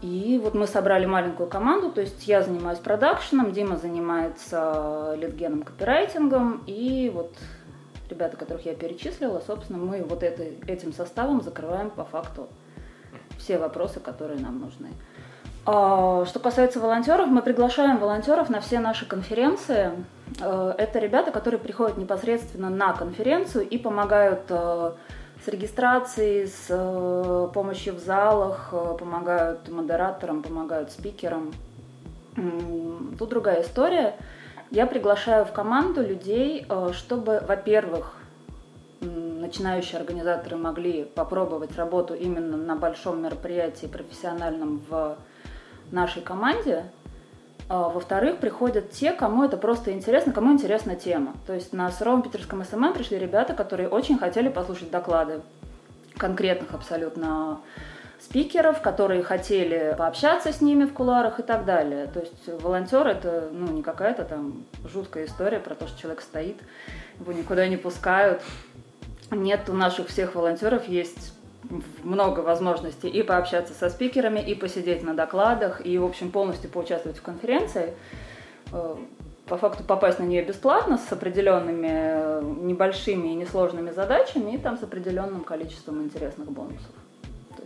И 0.00 0.40
вот 0.42 0.54
мы 0.54 0.66
собрали 0.66 1.06
маленькую 1.06 1.48
команду, 1.48 1.90
то 1.92 2.00
есть 2.00 2.26
я 2.26 2.42
занимаюсь 2.42 2.80
продакшеном, 2.80 3.52
Дима 3.52 3.76
занимается 3.76 5.14
литгеном, 5.16 5.62
копирайтингом, 5.62 6.64
и 6.66 7.08
вот 7.14 7.32
ребята, 8.12 8.36
которых 8.36 8.64
я 8.66 8.74
перечислила, 8.74 9.40
собственно, 9.46 9.78
мы 9.78 10.02
вот 10.02 10.22
это, 10.22 10.42
этим 10.66 10.92
составом 10.92 11.42
закрываем 11.42 11.90
по 11.90 12.04
факту 12.04 12.48
все 13.38 13.58
вопросы, 13.58 14.00
которые 14.00 14.38
нам 14.40 14.60
нужны. 14.60 14.88
А, 15.64 16.24
что 16.26 16.38
касается 16.40 16.80
волонтеров, 16.80 17.28
мы 17.28 17.42
приглашаем 17.42 17.98
волонтеров 17.98 18.50
на 18.50 18.60
все 18.60 18.80
наши 18.80 19.06
конференции. 19.06 19.92
Э, 20.40 20.74
это 20.76 20.98
ребята, 20.98 21.30
которые 21.30 21.60
приходят 21.60 21.96
непосредственно 21.96 22.68
на 22.68 22.92
конференцию 22.92 23.68
и 23.68 23.78
помогают 23.78 24.42
э, 24.48 24.92
с 25.44 25.48
регистрацией, 25.48 26.46
с 26.46 26.66
э, 26.68 27.48
помощью 27.54 27.94
в 27.94 27.98
залах, 28.00 28.74
помогают 28.98 29.68
модераторам, 29.68 30.42
помогают 30.42 30.90
спикерам. 30.90 31.52
Тут 33.18 33.28
другая 33.28 33.62
история. 33.62 34.16
Я 34.72 34.86
приглашаю 34.86 35.44
в 35.44 35.52
команду 35.52 36.00
людей, 36.00 36.64
э, 36.66 36.92
чтобы, 36.94 37.42
во-первых, 37.46 38.14
начинающие 39.00 40.00
организаторы 40.00 40.56
могли 40.56 41.04
попробовать 41.04 41.76
работу 41.76 42.14
именно 42.14 42.56
на 42.56 42.74
большом 42.74 43.22
мероприятии 43.22 43.86
профессиональном 43.86 44.82
в 44.88 45.18
нашей 45.90 46.22
команде, 46.22 46.84
а, 47.68 47.90
во-вторых, 47.90 48.38
приходят 48.38 48.90
те, 48.92 49.12
кому 49.12 49.44
это 49.44 49.58
просто 49.58 49.92
интересно, 49.92 50.32
кому 50.32 50.52
интересна 50.52 50.96
тема. 50.96 51.34
То 51.46 51.52
есть 51.52 51.74
на 51.74 51.90
суровом 51.90 52.22
питерском 52.22 52.64
SMM 52.64 52.94
пришли 52.94 53.18
ребята, 53.18 53.52
которые 53.52 53.90
очень 53.90 54.18
хотели 54.18 54.48
послушать 54.48 54.90
доклады 54.90 55.42
конкретных 56.16 56.72
абсолютно 56.72 57.60
спикеров, 58.22 58.80
которые 58.80 59.22
хотели 59.22 59.94
пообщаться 59.98 60.52
с 60.52 60.60
ними 60.60 60.84
в 60.84 60.92
кулуарах 60.92 61.40
и 61.40 61.42
так 61.42 61.64
далее. 61.64 62.06
То 62.06 62.20
есть 62.20 62.62
волонтер 62.62 63.06
это 63.06 63.48
ну, 63.52 63.66
не 63.68 63.82
какая-то 63.82 64.24
там 64.24 64.64
жуткая 64.84 65.26
история 65.26 65.58
про 65.58 65.74
то, 65.74 65.88
что 65.88 66.00
человек 66.00 66.22
стоит, 66.22 66.56
его 67.18 67.32
никуда 67.32 67.66
не 67.66 67.76
пускают. 67.76 68.42
Нет, 69.30 69.68
у 69.68 69.72
наших 69.72 70.08
всех 70.08 70.34
волонтеров 70.34 70.88
есть 70.88 71.34
много 72.02 72.40
возможностей 72.40 73.08
и 73.08 73.22
пообщаться 73.22 73.72
со 73.72 73.88
спикерами, 73.88 74.40
и 74.40 74.54
посидеть 74.54 75.02
на 75.02 75.14
докладах, 75.14 75.84
и, 75.84 75.98
в 75.98 76.04
общем, 76.04 76.30
полностью 76.30 76.70
поучаствовать 76.70 77.18
в 77.18 77.22
конференции. 77.22 77.94
Э, 78.72 78.96
по 79.46 79.56
факту 79.56 79.84
попасть 79.84 80.18
на 80.18 80.24
нее 80.24 80.42
бесплатно 80.42 80.98
с 80.98 81.10
определенными 81.12 81.90
э, 81.90 82.42
небольшими 82.42 83.28
и 83.28 83.34
несложными 83.34 83.90
задачами 83.90 84.52
и 84.52 84.58
там 84.58 84.76
с 84.76 84.82
определенным 84.82 85.44
количеством 85.44 86.02
интересных 86.02 86.50
бонусов. 86.50 86.90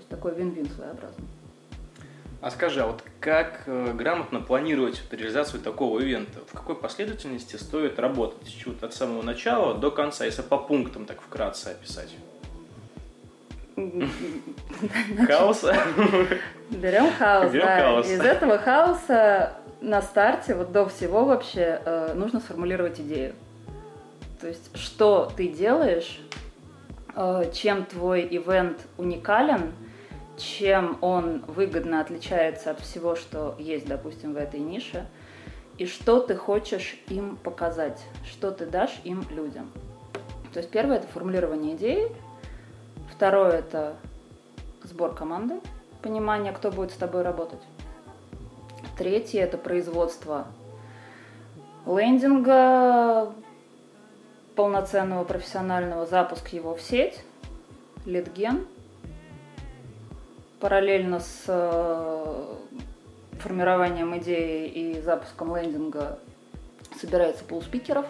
Есть 0.07 0.09
такой 0.09 0.35
вин-вин 0.35 0.69
своеобразный. 0.71 1.25
А 2.41 2.51
скажи, 2.51 2.81
а 2.81 2.87
вот 2.87 3.03
как 3.19 3.63
э, 3.67 3.93
грамотно 3.93 4.41
планировать 4.41 5.03
реализацию 5.11 5.61
такого 5.61 5.99
ивента? 5.99 6.41
В 6.47 6.53
какой 6.53 6.77
последовательности 6.77 7.57
стоит 7.57 7.99
работать? 7.99 8.49
Чуть 8.49 8.83
от 8.83 8.95
самого 8.95 9.23
начала 9.23 9.75
до 9.75 9.91
конца, 9.91 10.25
если 10.25 10.43
по 10.43 10.59
пунктам 10.59 11.07
так 11.07 11.21
вкратце 11.21 11.69
описать? 11.69 12.15
Хаоса? 15.27 15.77
Берем 16.71 17.13
хаос, 17.13 17.51
Берем 17.51 17.67
да. 17.67 17.81
Хаос. 17.81 18.09
Из 18.09 18.21
этого 18.21 18.59
хаоса 18.59 19.55
на 19.81 20.03
старте, 20.03 20.55
вот 20.55 20.71
до 20.71 20.87
всего 20.89 21.25
вообще, 21.25 21.81
э, 21.85 22.15
нужно 22.15 22.39
сформулировать 22.39 23.01
идею. 23.01 23.35
То 24.41 24.47
есть, 24.47 24.71
что 24.77 25.33
ты 25.37 25.49
делаешь, 25.49 26.21
э, 27.17 27.51
чем 27.53 27.87
твой 27.87 28.23
ивент 28.31 28.79
уникален, 28.99 29.73
чем 30.37 30.99
он 31.01 31.43
выгодно 31.47 32.01
отличается 32.01 32.71
от 32.71 32.81
всего, 32.81 33.17
что 33.17 33.55
есть, 33.59 33.87
допустим, 33.87 34.35
в 34.35 34.37
этой 34.37 34.61
нише, 34.61 35.07
и 35.79 35.87
что 35.87 36.21
ты 36.21 36.37
хочешь 36.37 36.97
им 37.09 37.37
показать, 37.37 38.03
что 38.25 38.51
ты 38.51 38.67
дашь 38.67 38.99
им 39.05 39.25
людям. 39.31 39.71
То 40.53 40.61
есть 40.61 40.71
первое 40.71 40.97
это 40.97 41.07
формулирование 41.07 41.75
идеи, 41.75 42.11
Второе– 43.17 43.53
это 43.53 43.97
сбор 44.83 45.15
команды, 45.15 45.61
понимание, 46.03 46.53
кто 46.53 46.71
будет 46.71 46.91
с 46.91 46.97
тобой 46.97 47.23
работать. 47.23 47.63
Третье– 48.99 49.41
это 49.43 49.57
производство 49.57 50.47
лендинга, 51.87 53.33
полноценного 54.55 55.25
профессионального, 55.25 56.05
запуск 56.05 56.49
его 56.49 56.75
в 56.75 56.83
сеть, 56.83 57.25
литген. 58.05 58.67
Параллельно 60.61 61.21
с 61.21 61.45
э, 61.49 62.55
формированием 63.39 64.17
идеи 64.19 64.69
и 64.69 65.01
запуском 65.01 65.55
лендинга 65.57 66.19
собирается 67.01 67.45
пул 67.45 67.63
спикеров. 67.63 68.07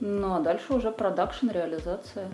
Ну 0.00 0.34
а 0.34 0.40
дальше 0.40 0.74
уже 0.74 0.90
продакшн, 0.90 1.50
реализация. 1.50 2.28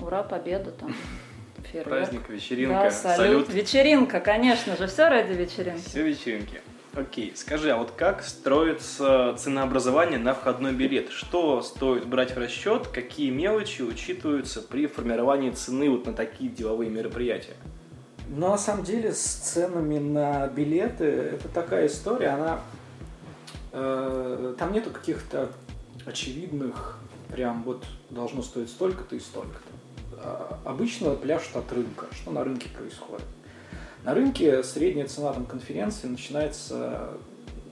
Ура, 0.00 0.22
победа 0.22 0.70
там. 0.72 0.94
Фейерверк. 1.64 1.88
Праздник, 1.88 2.28
вечеринка, 2.28 2.74
да, 2.74 2.90
салют. 2.90 3.46
салют. 3.46 3.48
Вечеринка, 3.54 4.20
конечно 4.20 4.76
же, 4.76 4.86
все 4.86 5.08
ради 5.08 5.32
вечеринки. 5.32 5.88
Все 5.88 6.02
вечеринки. 6.02 6.60
Окей, 6.92 7.32
скажи, 7.36 7.70
а 7.70 7.76
вот 7.76 7.92
как 7.92 8.24
строится 8.24 9.34
ценообразование 9.38 10.18
на 10.18 10.34
входной 10.34 10.72
билет? 10.72 11.10
Что 11.10 11.62
стоит 11.62 12.06
брать 12.06 12.34
в 12.34 12.38
расчет, 12.38 12.88
какие 12.88 13.30
мелочи 13.30 13.82
учитываются 13.82 14.60
при 14.60 14.88
формировании 14.88 15.50
цены 15.52 15.88
вот 15.88 16.06
на 16.06 16.12
такие 16.12 16.50
деловые 16.50 16.90
мероприятия? 16.90 17.54
Ну, 18.32 18.48
на 18.48 18.58
самом 18.58 18.84
деле, 18.84 19.12
с 19.12 19.20
ценами 19.20 19.98
на 19.98 20.46
билеты, 20.46 21.04
это 21.04 21.48
такая 21.48 21.88
история, 21.88 22.28
она... 22.28 22.60
Э, 23.72 24.54
там 24.56 24.72
нету 24.72 24.90
каких-то 24.90 25.50
очевидных, 26.06 26.96
прям 27.28 27.64
вот 27.64 27.84
должно 28.08 28.42
стоить 28.42 28.70
столько-то 28.70 29.16
и 29.16 29.18
столько-то. 29.18 29.70
А, 30.22 30.60
обычно 30.64 31.16
пляшут 31.16 31.56
от 31.56 31.72
рынка. 31.72 32.06
Что 32.12 32.30
на 32.30 32.44
рынке 32.44 32.68
происходит? 32.68 33.26
На 34.04 34.14
рынке 34.14 34.62
средняя 34.62 35.08
цена 35.08 35.32
там, 35.32 35.44
конференции 35.44 36.06
начинается, 36.06 37.10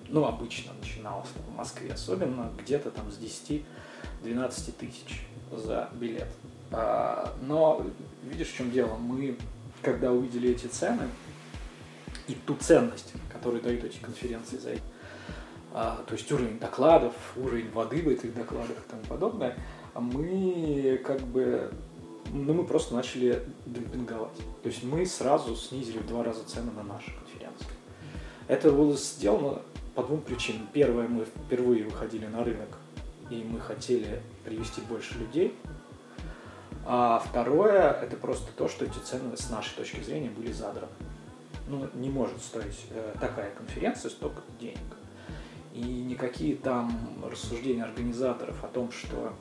ну, 0.08 0.24
обычно 0.24 0.72
начиналась 0.80 1.28
в 1.52 1.56
Москве 1.56 1.92
особенно, 1.92 2.50
где-то 2.58 2.90
там 2.90 3.12
с 3.12 3.18
10-12 3.18 4.72
тысяч 4.72 5.24
за 5.52 5.88
билет. 5.92 6.28
А, 6.72 7.32
но 7.42 7.86
видишь, 8.24 8.48
в 8.48 8.56
чем 8.56 8.72
дело? 8.72 8.96
Мы, 8.96 9.36
когда 9.82 10.12
увидели 10.12 10.50
эти 10.50 10.66
цены 10.66 11.08
и 12.26 12.34
ту 12.34 12.56
ценность, 12.56 13.12
которую 13.32 13.62
дают 13.62 13.84
эти 13.84 13.98
конференции 13.98 14.58
за 14.58 14.70
а, 15.72 16.02
то 16.06 16.14
есть 16.14 16.30
уровень 16.32 16.58
докладов, 16.58 17.14
уровень 17.36 17.70
воды 17.70 18.02
в 18.02 18.08
этих 18.08 18.34
докладах 18.34 18.70
и 18.70 18.90
тому 18.90 19.02
подобное, 19.04 19.56
мы 19.94 21.00
как 21.04 21.20
бы 21.20 21.70
ну, 22.32 22.54
мы 22.54 22.64
просто 22.64 22.94
начали 22.94 23.42
демпинговать. 23.66 24.36
То 24.62 24.68
есть 24.68 24.82
мы 24.82 25.06
сразу 25.06 25.56
снизили 25.56 25.98
в 25.98 26.06
два 26.06 26.22
раза 26.22 26.44
цены 26.44 26.70
на 26.72 26.82
наши 26.82 27.12
конференции. 27.12 27.66
Это 28.48 28.70
было 28.70 28.96
сделано 28.96 29.62
по 29.94 30.02
двум 30.02 30.20
причинам. 30.20 30.68
Первое, 30.72 31.08
мы 31.08 31.24
впервые 31.24 31.84
выходили 31.84 32.26
на 32.26 32.44
рынок, 32.44 32.68
и 33.30 33.36
мы 33.36 33.60
хотели 33.60 34.22
привести 34.44 34.80
больше 34.82 35.18
людей. 35.18 35.54
А 36.90 37.18
второе, 37.18 37.92
это 37.92 38.16
просто 38.16 38.50
то, 38.52 38.66
что 38.66 38.86
эти 38.86 38.98
цены 38.98 39.36
с 39.36 39.50
нашей 39.50 39.76
точки 39.76 40.00
зрения 40.00 40.30
были 40.30 40.52
задраны. 40.52 40.90
Ну, 41.68 41.86
не 41.94 42.08
может 42.08 42.40
стоить 42.42 42.86
э, 42.90 43.14
такая 43.20 43.50
конференция 43.50 44.10
столько 44.10 44.40
денег. 44.58 44.78
И 45.74 45.82
никакие 45.82 46.56
там 46.56 46.90
рассуждения 47.22 47.84
организаторов 47.84 48.64
о 48.64 48.68
том, 48.68 48.90
что 48.90 49.34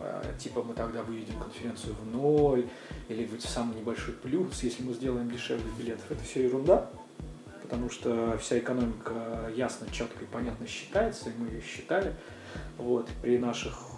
Э, 0.00 0.22
типа 0.38 0.62
мы 0.62 0.74
тогда 0.74 1.02
выведем 1.02 1.38
конференцию 1.38 1.94
в 1.94 2.06
ноль 2.06 2.68
или 3.08 3.26
в 3.26 3.40
самый 3.40 3.76
небольшой 3.76 4.14
плюс, 4.14 4.62
если 4.62 4.82
мы 4.82 4.94
сделаем 4.94 5.30
дешевле 5.30 5.70
билетов. 5.78 6.10
Это 6.10 6.22
все 6.22 6.44
ерунда, 6.44 6.88
потому 7.62 7.90
что 7.90 8.38
вся 8.38 8.58
экономика 8.58 9.50
ясно, 9.54 9.86
четко 9.92 10.24
и 10.24 10.26
понятно 10.26 10.66
считается, 10.66 11.30
и 11.30 11.32
мы 11.36 11.48
ее 11.48 11.62
считали. 11.62 12.14
Вот. 12.78 13.08
При 13.22 13.38
наших 13.38 13.89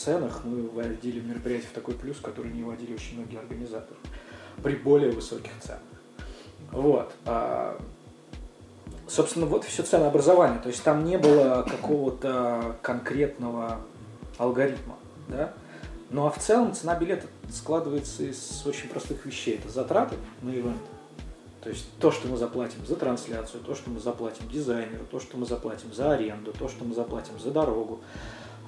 ценах 0.00 0.44
мы 0.44 0.62
вводили 0.62 1.20
мероприятие 1.20 1.68
в 1.68 1.72
такой 1.72 1.94
плюс, 1.94 2.18
который 2.18 2.50
не 2.50 2.62
вводили 2.62 2.94
очень 2.94 3.18
многие 3.18 3.38
организаторы. 3.38 3.98
При 4.62 4.74
более 4.74 5.10
высоких 5.10 5.50
ценах. 5.60 5.82
Вот. 6.72 7.12
А, 7.26 7.80
собственно, 9.06 9.46
вот 9.46 9.64
все 9.64 9.82
ценообразование. 9.82 10.60
То 10.60 10.68
есть 10.68 10.82
там 10.82 11.04
не 11.04 11.18
было 11.18 11.66
какого-то 11.68 12.76
конкретного 12.82 13.80
алгоритма. 14.38 14.96
Да? 15.28 15.52
Ну 16.10 16.26
а 16.26 16.30
в 16.30 16.38
целом 16.38 16.74
цена 16.74 16.96
билета 16.96 17.26
складывается 17.52 18.22
из 18.24 18.62
очень 18.66 18.88
простых 18.88 19.24
вещей. 19.26 19.56
Это 19.56 19.68
затраты 19.68 20.16
на 20.42 20.50
ивент. 20.50 20.80
То 21.62 21.68
есть 21.68 21.86
то, 21.98 22.10
что 22.10 22.26
мы 22.26 22.38
заплатим 22.38 22.86
за 22.86 22.96
трансляцию, 22.96 23.62
то, 23.62 23.74
что 23.74 23.90
мы 23.90 24.00
заплатим 24.00 24.48
дизайнеру, 24.48 25.04
то, 25.10 25.20
что 25.20 25.36
мы 25.36 25.44
заплатим 25.44 25.92
за 25.92 26.12
аренду, 26.12 26.52
то, 26.52 26.68
что 26.68 26.84
мы 26.84 26.94
заплатим 26.94 27.38
за 27.38 27.50
дорогу 27.50 28.00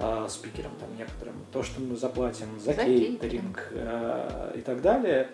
э, 0.02 0.26
спикерам 0.28 0.72
там 0.78 0.88
некоторым, 0.96 1.34
то, 1.52 1.62
что 1.62 1.80
мы 1.80 1.96
заплатим 1.96 2.46
за, 2.58 2.72
за 2.72 2.84
кейтеринг, 2.84 3.20
кейтеринг 3.20 3.68
э, 3.70 4.52
и 4.56 4.60
так 4.60 4.82
далее, 4.82 5.28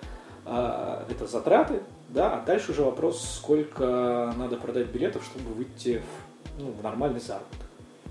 э, 0.44 1.04
это 1.10 1.26
затраты, 1.26 1.82
да, 2.08 2.34
а 2.34 2.44
дальше 2.44 2.72
уже 2.72 2.82
вопрос, 2.82 3.37
сколько 3.37 4.32
надо 4.37 4.56
продать 4.56 4.88
билетов, 4.88 5.25
чтобы 5.25 5.52
выйти 5.54 6.00
в, 6.00 6.62
ну, 6.62 6.70
в 6.70 6.82
нормальный 6.82 7.20
заработок, 7.20 7.68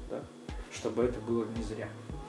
да, 0.09 0.19
чтобы 0.73 1.03
это 1.03 1.19
было 1.21 1.45
не 1.55 1.63
зря. 1.63 1.87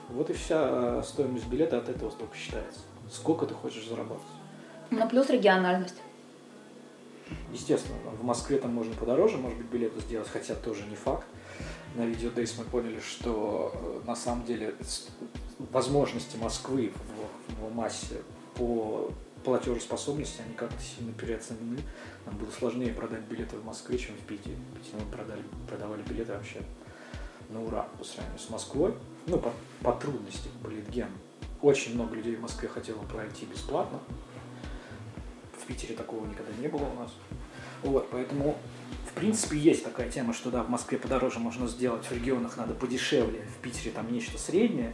Вот 0.09 0.29
и 0.29 0.33
вся 0.33 1.03
стоимость 1.03 1.47
билета 1.47 1.77
от 1.77 1.89
этого 1.89 2.09
столько 2.09 2.35
считается. 2.35 2.79
Сколько 3.11 3.45
ты 3.45 3.53
хочешь 3.53 3.87
заработать. 3.87 4.23
Ну, 4.91 5.07
плюс 5.07 5.29
региональность. 5.29 5.95
Естественно, 7.53 7.97
в 8.19 8.23
Москве 8.23 8.57
там 8.57 8.73
можно 8.73 8.93
подороже, 8.95 9.37
может 9.37 9.57
быть, 9.57 9.67
билеты 9.67 9.99
сделать, 10.01 10.27
хотя 10.27 10.55
тоже 10.55 10.83
не 10.85 10.95
факт. 10.95 11.27
На 11.95 12.05
видео 12.05 12.29
Days 12.29 12.53
мы 12.57 12.65
поняли, 12.65 12.99
что 12.99 13.71
э, 13.73 14.07
на 14.07 14.15
самом 14.15 14.45
деле 14.45 14.75
возможности 15.71 16.37
Москвы 16.37 16.93
в, 17.57 17.65
в 17.65 17.75
массе 17.75 18.21
по 18.55 19.11
платежеспособности, 19.43 20.41
они 20.45 20.53
как-то 20.53 20.81
сильно 20.81 21.13
переоценены. 21.13 21.79
Нам 22.25 22.37
было 22.37 22.51
сложнее 22.51 22.93
продать 22.93 23.21
билеты 23.21 23.55
в 23.55 23.65
Москве, 23.65 23.97
чем 23.97 24.15
в 24.15 24.19
Питере. 24.21 24.55
В 24.55 24.77
Питере 24.77 25.03
мы 25.03 25.11
продали, 25.11 25.43
продавали 25.67 26.01
билеты 26.03 26.33
вообще 26.33 26.61
на 27.49 27.63
ура 27.63 27.87
по 27.97 28.03
сравнению 28.03 28.39
с 28.39 28.49
Москвой. 28.49 28.93
Ну, 29.27 29.39
по, 29.39 29.53
по 29.81 29.93
трудности 29.93 30.49
политген. 30.61 31.07
Очень 31.61 31.95
много 31.95 32.15
людей 32.15 32.35
в 32.35 32.41
Москве 32.41 32.69
хотело 32.69 33.01
пройти 33.03 33.45
бесплатно. 33.45 33.99
В 35.57 35.65
Питере 35.65 35.95
такого 35.95 36.25
никогда 36.25 36.51
не 36.59 36.67
было 36.67 36.83
у 36.83 36.95
нас. 36.99 37.11
Вот, 37.83 38.09
поэтому, 38.11 38.57
в 39.07 39.13
принципе, 39.13 39.57
есть 39.57 39.83
такая 39.83 40.09
тема, 40.09 40.33
что 40.33 40.49
да, 40.49 40.63
в 40.63 40.69
Москве 40.69 40.97
подороже 40.97 41.39
можно 41.39 41.67
сделать, 41.67 42.05
в 42.05 42.11
регионах 42.11 42.57
надо 42.57 42.73
подешевле, 42.73 43.45
в 43.57 43.61
Питере 43.61 43.91
там 43.91 44.11
нечто 44.11 44.37
среднее. 44.37 44.93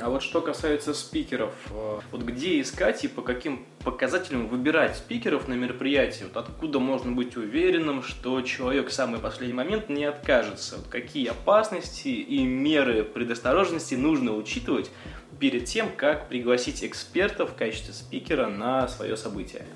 А 0.00 0.08
вот 0.08 0.22
что 0.22 0.40
касается 0.40 0.94
спикеров, 0.94 1.52
э, 1.70 2.00
вот 2.10 2.22
где 2.22 2.62
искать 2.62 3.04
и 3.04 3.08
по 3.08 3.20
каким 3.20 3.66
показателям 3.84 4.48
выбирать 4.48 4.96
спикеров 4.96 5.48
на 5.48 5.52
мероприятии? 5.52 6.24
Вот 6.24 6.36
откуда 6.38 6.78
можно 6.78 7.12
быть 7.12 7.36
уверенным, 7.36 8.02
что 8.02 8.40
человек 8.40 8.88
в 8.88 8.92
самый 8.92 9.20
последний 9.20 9.54
момент 9.54 9.90
не 9.90 10.06
откажется? 10.06 10.78
Вот 10.78 10.86
какие 10.86 11.28
опасности 11.28 12.08
и 12.08 12.42
меры 12.44 13.04
предосторожности 13.04 13.94
нужно 13.96 14.34
учитывать 14.34 14.90
перед 15.38 15.66
тем, 15.66 15.90
как 15.94 16.28
пригласить 16.28 16.82
эксперта 16.82 17.46
в 17.46 17.54
качестве 17.54 17.92
спикера 17.92 18.46
на 18.46 18.88
свое 18.88 19.18
событие? 19.18 19.66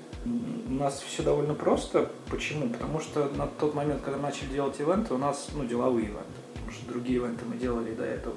У 0.71 0.75
нас 0.75 1.03
все 1.05 1.21
довольно 1.21 1.53
просто. 1.53 2.09
Почему? 2.29 2.69
Потому 2.69 3.01
что 3.01 3.29
на 3.35 3.45
тот 3.45 3.75
момент, 3.75 4.03
когда 4.03 4.17
начали 4.17 4.47
делать 4.47 4.79
ивенты, 4.79 5.13
у 5.13 5.17
нас 5.17 5.49
ну, 5.53 5.65
деловые 5.65 6.05
ивенты. 6.05 6.23
Потому 6.53 6.71
что 6.71 6.87
другие 6.87 7.17
ивенты 7.17 7.43
мы 7.43 7.57
делали 7.57 7.93
до 7.93 8.05
этого. 8.05 8.35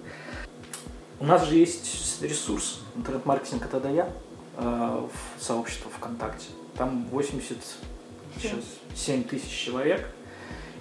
У 1.20 1.26
нас 1.26 1.46
же 1.46 1.54
есть 1.54 2.20
ресурс 2.22 2.80
интернет-маркетинг 2.96 3.64
это 3.66 3.78
да 3.78 3.88
я 3.88 4.12
э, 4.56 4.58
в 4.58 5.12
сообщество 5.40 5.88
ВКонтакте. 5.96 6.48
Там 6.76 7.06
87 7.12 9.24
тысяч 9.24 9.50
человек. 9.50 10.04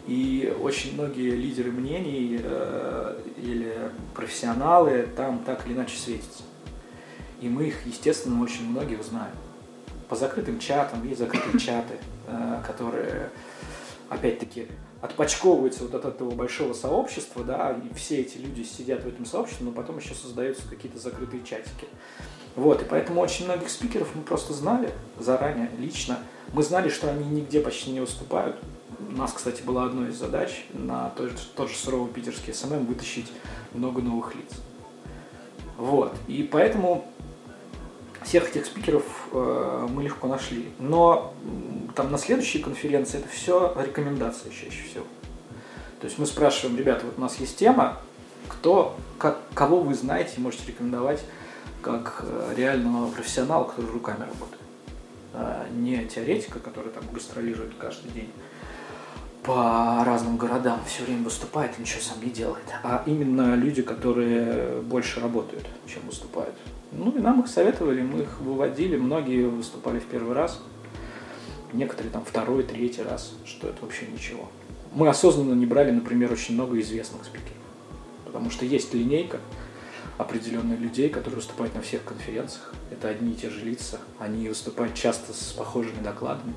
И 0.08 0.58
очень 0.60 0.96
многие 0.96 1.36
лидеры 1.36 1.72
мнений 1.72 2.40
э, 2.42 3.22
или 3.38 3.92
профессионалы 4.16 5.08
там 5.16 5.44
так 5.44 5.68
или 5.68 5.76
иначе 5.76 5.98
светятся. 5.98 6.42
И 7.42 7.48
мы 7.48 7.68
их, 7.68 7.86
естественно, 7.86 8.42
очень 8.42 8.68
многих 8.68 9.04
знаем. 9.04 9.36
По 10.14 10.20
закрытым 10.20 10.60
чатам, 10.60 11.04
есть 11.08 11.18
закрытые 11.18 11.60
чаты, 11.60 11.96
э, 12.28 12.62
которые, 12.68 13.32
опять-таки, 14.10 14.68
отпочковываются 15.02 15.86
вот 15.86 15.96
от 15.96 16.06
этого 16.06 16.30
большого 16.30 16.74
сообщества, 16.74 17.44
да, 17.44 17.72
и 17.72 17.92
все 17.96 18.22
эти 18.22 18.38
люди 18.38 18.62
сидят 18.62 19.02
в 19.06 19.08
этом 19.08 19.26
сообществе, 19.26 19.66
но 19.66 19.72
потом 19.72 19.98
еще 19.98 20.14
создаются 20.14 20.70
какие-то 20.70 21.00
закрытые 21.00 21.44
чатики. 21.44 21.88
Вот, 22.56 22.84
и 22.84 22.86
поэтому 22.86 23.22
очень 23.22 23.46
многих 23.46 23.72
спикеров 23.72 24.08
мы 24.14 24.22
просто 24.22 24.54
знали 24.54 24.92
заранее, 25.18 25.72
лично. 25.80 26.20
Мы 26.54 26.62
знали, 26.62 26.90
что 26.90 27.10
они 27.10 27.26
нигде 27.26 27.60
почти 27.60 27.90
не 27.90 28.00
выступают, 28.00 28.56
у 29.00 29.18
нас, 29.18 29.34
кстати, 29.34 29.64
была 29.64 29.86
одной 29.86 30.10
из 30.10 30.16
задач 30.20 30.68
на 30.74 31.10
тот 31.18 31.32
же, 31.32 31.38
тот 31.56 31.72
же 31.72 31.76
суровый 31.76 32.14
питерский 32.14 32.54
SMM 32.54 32.86
вытащить 32.86 33.32
много 33.74 34.00
новых 34.00 34.36
лиц. 34.36 34.52
Вот. 35.76 36.14
И 36.28 36.44
поэтому 36.44 37.04
всех 38.24 38.50
этих 38.50 38.66
спикеров 38.66 39.04
э, 39.32 39.88
мы 39.90 40.04
легко 40.04 40.28
нашли. 40.28 40.70
Но 40.80 41.34
там 41.96 42.12
на 42.12 42.18
следующей 42.18 42.60
конференции 42.60 43.20
это 43.20 43.28
все 43.30 43.74
рекомендации 43.78 44.50
чаще 44.50 44.84
всего. 44.90 45.06
То 46.00 46.08
есть 46.08 46.20
мы 46.20 46.26
спрашиваем, 46.26 46.78
ребята, 46.78 47.06
вот 47.06 47.18
у 47.18 47.22
нас 47.22 47.40
есть 47.40 47.58
тема, 47.58 47.98
кто, 48.48 48.96
как, 49.18 49.40
кого 49.54 49.80
вы 49.80 49.94
знаете 49.94 50.34
и 50.38 50.42
можете 50.42 50.64
рекомендовать 50.68 51.24
как 51.82 52.26
э, 52.26 52.54
реального 52.58 53.10
профессионала, 53.10 53.66
который 53.66 53.92
руками 53.92 54.22
работает. 54.22 54.62
А 55.34 55.68
не 55.72 56.06
теоретика, 56.06 56.60
который 56.60 56.92
там 56.92 57.04
гастролирует 57.12 57.74
каждый 57.78 58.12
день, 58.12 58.30
по 59.44 60.04
разным 60.06 60.38
городам 60.38 60.80
все 60.88 61.04
время 61.04 61.24
выступает 61.24 61.78
и 61.78 61.82
ничего 61.82 62.02
сам 62.02 62.24
не 62.24 62.30
делает. 62.30 62.64
А 62.84 63.04
именно 63.06 63.56
люди, 63.56 63.82
которые 63.82 64.82
больше 64.82 65.20
работают, 65.20 65.66
чем 65.86 66.02
выступают. 66.06 66.56
Ну 66.96 67.12
и 67.12 67.20
нам 67.20 67.42
их 67.42 67.48
советовали, 67.48 68.02
мы 68.02 68.22
их 68.22 68.40
выводили, 68.40 68.98
многие 68.98 69.48
выступали 69.48 70.00
в 70.00 70.06
первый 70.06 70.34
раз, 70.34 70.62
некоторые 71.74 72.12
там 72.12 72.24
второй, 72.24 72.64
третий 72.64 73.02
раз, 73.02 73.34
что 73.46 73.68
это 73.68 73.82
вообще 73.82 74.06
ничего. 74.06 74.48
Мы 74.94 75.10
осознанно 75.10 75.54
не 75.54 75.66
брали, 75.66 75.92
например, 75.92 76.32
очень 76.32 76.54
много 76.54 76.80
известных 76.80 77.26
спикеров, 77.26 77.58
потому 78.26 78.52
что 78.52 78.66
есть 78.66 78.94
линейка 78.94 79.40
определенных 80.18 80.80
людей, 80.80 81.10
которые 81.10 81.38
выступают 81.38 81.74
на 81.74 81.82
всех 81.82 82.04
конференциях. 82.04 82.74
Это 82.92 83.10
одни 83.10 83.32
и 83.32 83.36
те 83.36 83.50
же 83.50 83.66
лица, 83.66 84.00
они 84.20 84.48
выступают 84.48 84.94
часто 84.94 85.34
с 85.34 85.54
похожими 85.54 86.04
докладами. 86.04 86.54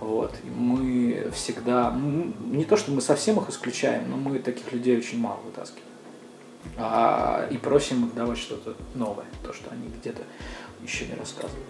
Вот. 0.00 0.34
И 0.42 0.48
мы 0.48 1.30
всегда, 1.34 1.94
не 1.94 2.64
то, 2.64 2.78
что 2.78 2.90
мы 2.90 3.02
совсем 3.02 3.38
их 3.38 3.50
исключаем, 3.50 4.10
но 4.10 4.16
мы 4.16 4.38
таких 4.38 4.72
людей 4.72 4.96
очень 4.96 5.18
мало 5.18 5.40
вытаскиваем. 5.44 5.89
А, 6.76 7.46
и 7.50 7.56
просим 7.58 8.06
их 8.06 8.14
давать 8.14 8.38
что-то 8.38 8.74
новое, 8.94 9.26
то, 9.42 9.52
что 9.52 9.70
они 9.70 9.88
где-то 9.88 10.22
еще 10.82 11.06
не 11.06 11.14
рассказывали. 11.14 11.64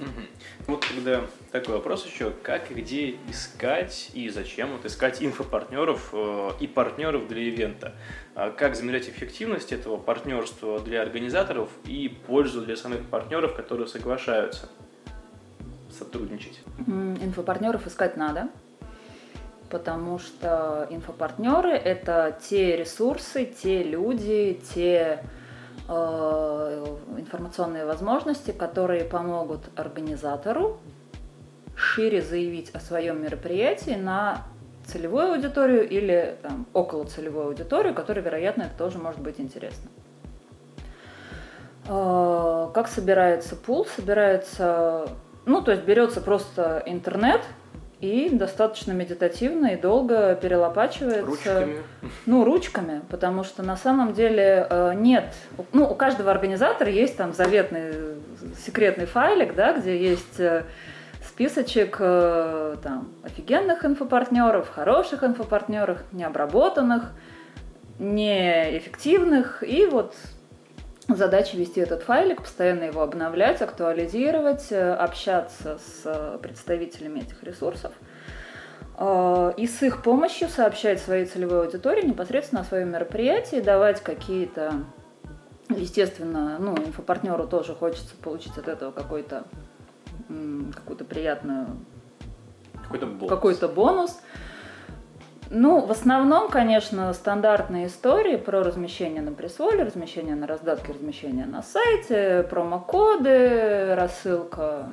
Угу. 0.00 0.66
Вот 0.66 0.86
тогда 0.88 1.22
такой 1.52 1.74
вопрос 1.74 2.06
еще, 2.06 2.32
как 2.42 2.70
и 2.70 2.74
где 2.74 3.16
искать 3.28 4.10
и 4.14 4.28
зачем 4.30 4.72
вот 4.72 4.84
искать 4.84 5.22
инфопартнеров 5.22 6.10
э, 6.12 6.50
и 6.60 6.66
партнеров 6.66 7.28
для 7.28 7.42
ивента? 7.42 7.94
А 8.34 8.50
как 8.50 8.74
замерять 8.74 9.08
эффективность 9.08 9.72
этого 9.72 9.96
партнерства 9.96 10.80
для 10.80 11.02
организаторов 11.02 11.68
и 11.84 12.08
пользу 12.26 12.62
для 12.62 12.76
самих 12.76 13.04
партнеров, 13.06 13.54
которые 13.54 13.86
соглашаются? 13.86 14.68
сотрудничать? 15.92 16.60
Инфопартнеров 16.86 17.86
искать 17.86 18.16
надо, 18.16 18.48
потому 19.72 20.18
что 20.18 20.86
инфопартнеры– 20.90 21.70
это 21.72 22.36
те 22.46 22.76
ресурсы, 22.76 23.46
те 23.46 23.82
люди, 23.82 24.60
те 24.74 25.24
э, 25.88 26.86
информационные 27.16 27.86
возможности, 27.86 28.50
которые 28.50 29.04
помогут 29.04 29.60
организатору 29.74 30.78
шире 31.74 32.20
заявить 32.20 32.68
о 32.74 32.80
своем 32.80 33.22
мероприятии 33.22 33.94
на 33.94 34.44
целевую 34.84 35.32
аудиторию 35.32 35.88
или 35.88 36.36
там, 36.42 36.66
около 36.74 37.04
целевой 37.06 37.46
аудиторию, 37.46 37.94
которой, 37.94 38.20
вероятно, 38.20 38.64
это 38.64 38.76
тоже 38.76 38.98
может 38.98 39.20
быть 39.20 39.40
интересно. 39.40 39.88
Э, 41.88 42.68
как 42.74 42.88
собирается 42.88 43.56
пул? 43.56 43.86
Собирается 43.86 45.08
ну, 45.44 45.60
то 45.60 45.72
есть 45.72 45.84
берется 45.84 46.20
просто 46.20 46.82
интернет, 46.86 47.40
и 48.02 48.28
достаточно 48.30 48.90
медитативно 48.90 49.68
и 49.68 49.76
долго 49.76 50.34
перелопачивается. 50.34 51.24
Ручками? 51.24 51.82
Ну, 52.26 52.44
ручками, 52.44 53.00
потому 53.08 53.44
что 53.44 53.62
на 53.62 53.76
самом 53.76 54.12
деле 54.12 54.66
э, 54.68 54.92
нет, 54.96 55.32
ну, 55.72 55.84
у 55.84 55.94
каждого 55.94 56.32
организатора 56.32 56.90
есть 56.90 57.16
там 57.16 57.32
заветный 57.32 58.16
секретный 58.66 59.06
файлик, 59.06 59.54
да, 59.54 59.72
где 59.72 59.96
есть 59.96 60.40
э, 60.40 60.64
списочек 61.24 61.98
э, 62.00 62.76
там, 62.82 63.08
офигенных 63.22 63.84
инфопартнеров, 63.84 64.68
хороших 64.68 65.22
инфопартнеров, 65.22 65.98
необработанных, 66.10 67.12
неэффективных. 68.00 69.62
И 69.62 69.86
вот 69.86 70.16
задача 71.16 71.56
вести 71.56 71.80
этот 71.80 72.02
файлик, 72.02 72.42
постоянно 72.42 72.84
его 72.84 73.02
обновлять, 73.02 73.62
актуализировать, 73.62 74.70
э, 74.70 74.94
общаться 74.94 75.78
с 75.78 76.38
представителями 76.42 77.20
этих 77.20 77.42
ресурсов 77.42 77.92
и 79.56 79.66
с 79.66 79.82
их 79.82 80.02
помощью 80.02 80.48
сообщать 80.48 81.00
своей 81.00 81.24
целевой 81.24 81.64
аудитории 81.64 82.06
непосредственно 82.06 82.60
о 82.60 82.64
своем 82.64 82.90
мероприятии, 82.90 83.60
давать 83.60 84.00
какие-то 84.00 84.84
Естественно, 85.76 86.58
ну, 86.58 86.76
инфопартнеру 86.76 87.46
тоже 87.46 87.74
хочется 87.74 88.14
получить 88.16 88.56
от 88.58 88.68
этого 88.68 88.90
какой-то 88.90 89.44
какую-то 90.74 91.04
приятную 91.04 91.66
какой-то 92.82 93.06
бонус. 93.06 93.28
Какой-то 93.28 93.68
бонус. 93.68 94.20
Ну, 95.54 95.84
в 95.84 95.90
основном, 95.90 96.48
конечно, 96.48 97.12
стандартные 97.12 97.88
истории 97.88 98.36
про 98.36 98.62
размещение 98.62 99.20
на 99.20 99.32
пресволе, 99.32 99.82
размещение 99.82 100.34
на 100.34 100.46
раздатке, 100.46 100.94
размещение 100.94 101.44
на 101.44 101.62
сайте, 101.62 102.46
промокоды, 102.48 103.94
рассылка 103.94 104.90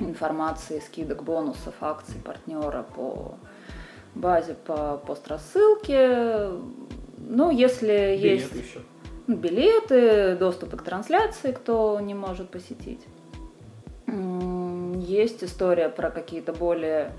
информации, 0.00 0.80
скидок, 0.80 1.22
бонусов, 1.22 1.74
акций 1.80 2.20
партнера 2.20 2.84
по 2.96 3.36
базе 4.16 4.54
по 4.54 4.96
пострассылке. 5.06 6.48
Ну, 7.18 7.50
если 7.50 8.16
Билеты 8.16 8.26
есть... 8.26 8.54
еще 8.54 8.80
билеты, 9.28 10.36
доступы 10.36 10.76
к 10.76 10.82
трансляции, 10.82 11.52
кто 11.52 11.98
не 12.00 12.14
может 12.14 12.48
посетить. 12.50 13.04
Есть 14.08 15.44
история 15.44 15.88
про 15.88 16.10
какие-то 16.10 16.52
более 16.52 17.12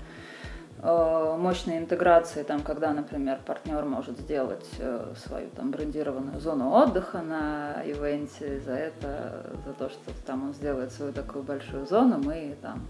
э, 0.82 1.36
мощные 1.38 1.78
интеграции, 1.78 2.42
там, 2.42 2.62
когда, 2.62 2.92
например, 2.92 3.38
партнер 3.44 3.84
может 3.84 4.18
сделать 4.18 4.66
э, 4.78 5.12
свою 5.16 5.48
там 5.50 5.70
брендированную 5.70 6.40
зону 6.40 6.70
отдыха 6.70 7.22
на 7.22 7.82
ивенте, 7.84 8.60
за 8.60 8.72
это, 8.72 9.52
за 9.66 9.72
то, 9.72 9.88
что 9.88 10.00
там 10.26 10.48
он 10.48 10.54
сделает 10.54 10.92
свою 10.92 11.12
такую 11.12 11.44
большую 11.44 11.86
зону, 11.86 12.18
мы 12.18 12.56
там 12.62 12.86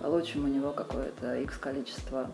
получим 0.00 0.44
у 0.44 0.48
него 0.48 0.72
какое-то 0.72 1.36
x 1.36 1.58
количество 1.58 2.28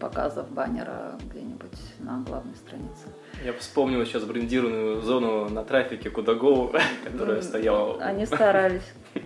показов 0.00 0.50
баннера 0.50 1.16
где-нибудь 1.30 1.78
на 2.00 2.22
главной 2.26 2.56
странице. 2.56 3.06
Я 3.44 3.52
вспомнил 3.52 4.04
сейчас 4.04 4.24
брендированную 4.24 5.00
зону 5.00 5.48
на 5.48 5.64
трафике 5.64 6.10
Кудагоу, 6.10 6.72
которая 7.04 7.40
стояла. 7.42 8.02
Они 8.02 8.26
старались. 8.26 8.92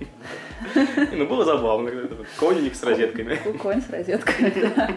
Ну, 1.12 1.26
было 1.26 1.44
забавно. 1.44 1.90
Конник 2.38 2.74
с 2.74 2.82
розетками. 2.82 3.36
Конь 3.58 3.80
с 3.80 3.88
розетками, 3.88 4.52
да. 4.76 4.90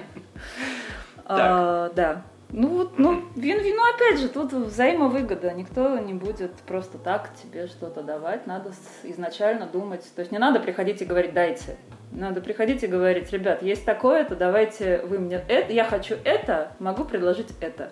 А, 1.26 1.90
да. 1.90 2.24
Ну 2.52 2.68
вот, 2.70 2.98
ну, 2.98 3.26
вин 3.36 3.60
вино 3.60 3.84
опять 3.94 4.20
же, 4.20 4.28
тут 4.28 4.54
взаимовыгода. 4.54 5.54
Никто 5.54 6.00
не 6.00 6.16
будет 6.16 6.52
просто 6.66 6.98
так 6.98 7.32
тебе 7.36 7.68
что-то 7.68 8.02
давать. 8.02 8.48
Надо 8.48 8.72
изначально 9.04 9.68
думать. 9.68 10.04
То 10.16 10.22
есть 10.22 10.32
не 10.32 10.40
надо 10.40 10.60
приходить 10.60 11.02
и 11.02 11.06
говорить 11.06 11.34
«дайте». 11.34 11.78
Надо 12.12 12.42
приходить 12.42 12.84
и 12.84 12.88
говорить, 12.88 13.32
ребят, 13.32 13.62
есть 13.62 13.86
такое-то, 13.86 14.36
давайте 14.36 14.98
вы 15.06 15.20
мне 15.20 15.44
это, 15.48 15.72
я 15.72 15.84
хочу 15.84 16.16
это, 16.24 16.72
могу 16.80 17.06
предложить 17.06 17.50
это. 17.62 17.92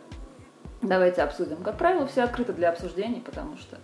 Давайте 0.82 1.22
обсудим. 1.22 1.58
Как 1.58 1.78
правило, 1.78 2.08
все 2.08 2.24
открыто 2.24 2.52
для 2.52 2.70
обсуждений, 2.70 3.22
потому 3.24 3.58
что 3.58 3.78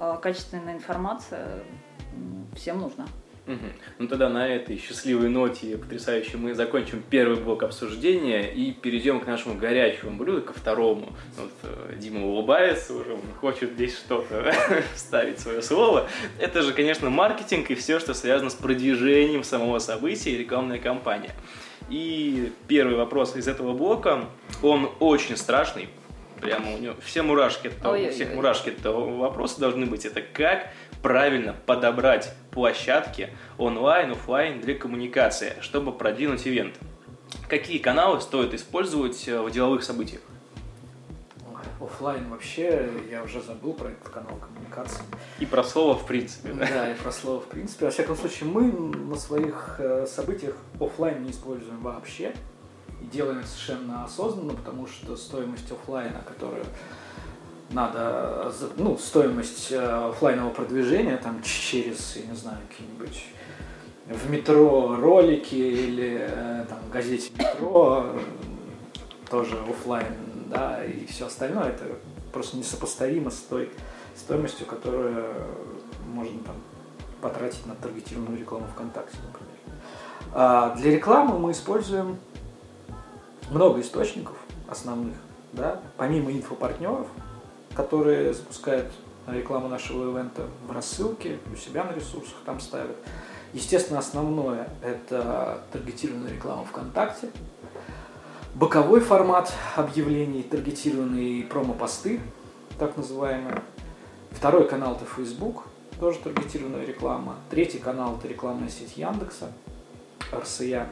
э, 0.00 0.18
качественная 0.20 0.74
информация 0.74 1.46
всем 2.56 2.80
нужна. 2.80 3.06
Угу. 3.46 3.66
Ну 3.98 4.08
тогда 4.08 4.28
на 4.28 4.46
этой 4.46 4.78
счастливой 4.78 5.28
ноте 5.28 5.76
потрясающе 5.76 6.36
мы 6.36 6.54
закончим 6.54 7.02
первый 7.10 7.40
блок 7.40 7.64
обсуждения 7.64 8.52
и 8.52 8.70
перейдем 8.70 9.18
к 9.20 9.26
нашему 9.26 9.56
горячему 9.56 10.16
блюду, 10.16 10.42
ко 10.42 10.52
второму. 10.52 11.12
Вот 11.36 11.52
э, 11.64 11.96
Дима 11.98 12.24
улыбается 12.24 12.94
уже, 12.94 13.14
он 13.14 13.20
хочет 13.40 13.72
здесь 13.72 13.96
что-то 13.96 14.54
вставить 14.94 15.40
свое 15.40 15.60
слово. 15.60 16.08
Это 16.38 16.62
же, 16.62 16.72
конечно, 16.72 17.10
маркетинг 17.10 17.70
и 17.70 17.74
все, 17.74 17.98
что 17.98 18.14
связано 18.14 18.48
с 18.48 18.54
продвижением 18.54 19.42
самого 19.42 19.80
события 19.80 20.30
и 20.30 20.38
рекламная 20.38 20.78
кампания. 20.78 21.34
И 21.90 22.52
первый 22.68 22.94
вопрос 22.94 23.34
из 23.34 23.48
этого 23.48 23.72
блока, 23.72 24.24
он 24.62 24.88
очень 25.00 25.36
страшный, 25.36 25.88
прямо 26.42 26.74
у 26.74 26.78
него 26.78 26.94
все 27.02 27.22
мурашки, 27.22 27.68
это, 27.68 27.90
у 27.90 28.10
всех 28.10 28.34
мурашки 28.34 28.70
этого 28.70 29.16
вопроса 29.16 29.60
должны 29.60 29.86
быть. 29.86 30.04
Это 30.04 30.20
как 30.20 30.68
правильно 31.00 31.54
подобрать 31.66 32.34
площадки 32.50 33.30
онлайн, 33.56 34.10
офлайн 34.12 34.60
для 34.60 34.74
коммуникации, 34.74 35.54
чтобы 35.60 35.92
продвинуть 35.92 36.46
ивент. 36.46 36.74
Какие 37.48 37.78
каналы 37.78 38.20
стоит 38.20 38.52
использовать 38.52 39.26
э, 39.26 39.40
в 39.40 39.50
деловых 39.50 39.82
событиях? 39.84 40.20
Оффлайн 41.80 42.28
вообще, 42.28 42.88
я 43.10 43.24
уже 43.24 43.40
забыл 43.40 43.72
про 43.72 43.88
этот 43.88 44.08
канал 44.08 44.36
коммуникации. 44.36 45.02
И 45.40 45.46
про 45.46 45.64
слово 45.64 45.98
в 45.98 46.06
принципе, 46.06 46.52
да? 46.52 46.66
Да, 46.66 46.92
и 46.92 46.94
про 46.94 47.10
слово 47.10 47.40
в 47.40 47.46
принципе. 47.46 47.86
Во 47.86 47.90
всяком 47.90 48.16
случае, 48.16 48.48
мы 48.50 48.70
на 48.70 49.16
своих 49.16 49.76
э, 49.78 50.06
событиях 50.06 50.54
офлайн 50.78 51.22
не 51.24 51.30
используем 51.30 51.80
вообще. 51.80 52.34
Делаем 53.12 53.44
совершенно 53.44 54.04
осознанно, 54.04 54.54
потому 54.54 54.86
что 54.86 55.16
стоимость 55.16 55.70
офлайна, 55.70 56.22
которую 56.26 56.64
надо, 57.70 58.52
ну, 58.76 58.96
стоимость 58.96 59.70
э, 59.70 60.08
офлайнового 60.10 60.52
продвижения 60.52 61.16
там 61.18 61.42
через, 61.42 62.16
я 62.16 62.26
не 62.26 62.36
знаю, 62.36 62.58
какие-нибудь 62.68 63.24
в 64.06 64.30
метро 64.30 64.96
ролики 64.96 65.54
или 65.54 66.26
э, 66.28 66.66
там 66.68 66.78
в 66.80 66.90
газете 66.90 67.32
метро 67.38 68.14
тоже 69.30 69.56
офлайн, 69.68 70.14
да, 70.46 70.84
и 70.84 71.06
все 71.06 71.26
остальное 71.26 71.68
это 71.68 71.84
просто 72.32 72.56
несопоставимо 72.56 73.30
с 73.30 73.40
той 73.40 73.70
стоимостью, 74.16 74.66
которую 74.66 75.26
можно 76.06 76.38
там 76.40 76.56
потратить 77.20 77.66
на 77.66 77.74
таргетированную 77.74 78.38
рекламу 78.38 78.66
ВКонтакте, 78.74 79.16
например. 79.26 79.52
А 80.32 80.74
для 80.76 80.92
рекламы 80.92 81.38
мы 81.38 81.52
используем 81.52 82.18
много 83.52 83.80
источников 83.80 84.36
основных, 84.68 85.14
да, 85.52 85.80
помимо 85.96 86.32
инфопартнеров, 86.32 87.06
которые 87.74 88.32
запускают 88.32 88.90
рекламу 89.26 89.68
нашего 89.68 90.10
ивента 90.10 90.46
в 90.66 90.72
рассылке, 90.72 91.38
у 91.52 91.56
себя 91.56 91.84
на 91.84 91.92
ресурсах 91.92 92.36
там 92.44 92.60
ставят. 92.60 92.96
Естественно, 93.52 93.98
основное– 93.98 94.68
это 94.82 95.62
таргетированная 95.72 96.32
реклама 96.32 96.64
ВКонтакте, 96.64 97.28
боковой 98.54 99.00
формат 99.00 99.52
объявлений, 99.76 100.42
таргетированные 100.42 101.44
промо-посты, 101.44 102.20
так 102.78 102.96
называемые. 102.96 103.62
Второй 104.30 104.66
канал– 104.66 104.94
это 104.96 105.04
Facebook, 105.04 105.64
тоже 106.00 106.18
таргетированная 106.18 106.86
реклама. 106.86 107.36
Третий 107.50 107.78
канал– 107.78 108.16
это 108.18 108.28
рекламная 108.28 108.70
сеть 108.70 108.96
Яндекса, 108.96 109.52
РСЯ. 110.34 110.86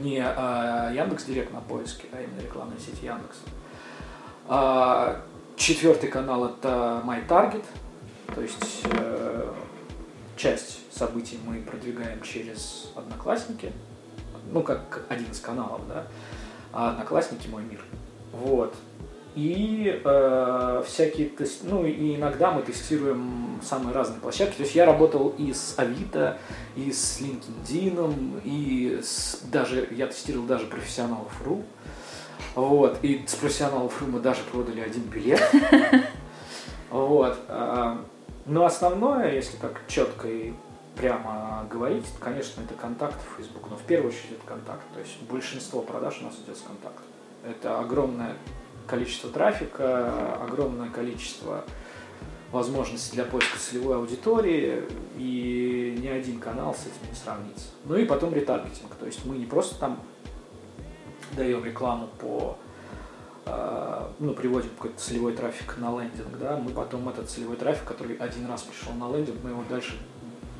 Не 0.00 0.22
а, 0.24 0.90
Яндекс 0.92 1.24
Директ 1.24 1.52
на 1.52 1.60
поиске, 1.60 2.08
а 2.12 2.22
именно 2.22 2.40
рекламная 2.40 2.78
сеть 2.78 3.02
Яндекса. 3.02 3.42
А, 4.48 5.22
Четвертый 5.56 6.08
канал 6.08 6.46
это 6.46 7.02
My 7.04 7.24
Target, 7.26 7.64
то 8.34 8.40
есть 8.40 8.82
э, 8.84 9.52
часть 10.36 10.80
событий 10.92 11.38
мы 11.44 11.60
продвигаем 11.60 12.20
через 12.22 12.90
Одноклассники, 12.96 13.70
ну 14.50 14.62
как 14.62 15.02
один 15.08 15.30
из 15.30 15.38
каналов, 15.40 15.86
да, 15.88 16.06
а 16.72 16.90
Одноклассники 16.90 17.46
мой 17.48 17.62
мир. 17.62 17.80
Вот. 18.32 18.74
И 19.34 20.00
э, 20.04 20.82
всякие, 20.86 21.30
ну 21.62 21.86
и 21.86 22.16
иногда 22.16 22.50
мы 22.50 22.62
тестируем 22.62 23.60
самые 23.62 23.94
разные 23.94 24.20
площадки. 24.20 24.56
То 24.56 24.62
есть 24.62 24.74
я 24.74 24.84
работал 24.84 25.30
и 25.38 25.52
с 25.52 25.74
Авито, 25.78 26.38
и 26.76 26.92
с 26.92 27.20
LinkedIn, 27.20 28.42
и 28.44 29.00
с, 29.02 29.40
даже 29.50 29.88
я 29.90 30.06
тестировал 30.06 30.46
даже 30.46 30.66
профессионалов.ру. 30.66 31.62
Вот. 32.54 32.98
И 33.02 33.24
с 33.26 33.34
профессионалов 33.34 34.00
мы 34.02 34.20
даже 34.20 34.42
продали 34.50 34.80
один 34.80 35.04
билет. 35.04 35.42
Вот. 36.90 37.38
А, 37.48 38.04
но 38.44 38.66
основное, 38.66 39.32
если 39.32 39.56
так 39.56 39.80
четко 39.88 40.28
и 40.28 40.52
прямо 40.94 41.66
говорить, 41.70 42.04
конечно, 42.20 42.60
это 42.60 42.74
контакт 42.74 43.16
в 43.16 43.38
Facebook. 43.38 43.70
Но 43.70 43.76
в 43.76 43.82
первую 43.82 44.10
очередь 44.10 44.32
это 44.32 44.46
контакт. 44.46 44.82
То 44.92 45.00
есть 45.00 45.18
большинство 45.22 45.80
продаж 45.80 46.18
у 46.20 46.24
нас 46.24 46.34
идет 46.44 46.58
с 46.58 46.60
контакта. 46.60 47.02
Это 47.48 47.78
огромное 47.78 48.36
количество 48.86 49.30
трафика, 49.30 50.36
огромное 50.42 50.90
количество 50.90 51.64
возможностей 52.52 53.14
для 53.14 53.24
поиска 53.24 53.58
целевой 53.58 53.96
аудитории, 53.96 54.82
и 55.16 55.98
ни 56.00 56.06
один 56.06 56.38
канал 56.38 56.74
с 56.74 56.82
этим 56.82 57.08
не 57.10 57.16
сравнится. 57.16 57.68
Ну 57.84 57.96
и 57.96 58.04
потом 58.04 58.34
ретаргетинг. 58.34 58.94
То 58.94 59.06
есть 59.06 59.24
мы 59.24 59.38
не 59.38 59.46
просто 59.46 59.76
там 59.76 60.00
даем 61.34 61.64
рекламу 61.64 62.08
по 62.20 62.58
э, 63.46 64.08
ну, 64.18 64.34
приводим 64.34 64.70
какой-то 64.76 65.00
целевой 65.00 65.32
трафик 65.32 65.78
на 65.78 65.98
лендинг, 65.98 66.38
да, 66.38 66.56
мы 66.56 66.70
потом 66.72 67.08
этот 67.08 67.30
целевой 67.30 67.56
трафик, 67.56 67.84
который 67.84 68.16
один 68.16 68.46
раз 68.46 68.62
пришел 68.62 68.92
на 68.92 69.10
лендинг, 69.14 69.38
мы 69.42 69.50
его 69.50 69.64
дальше 69.68 69.98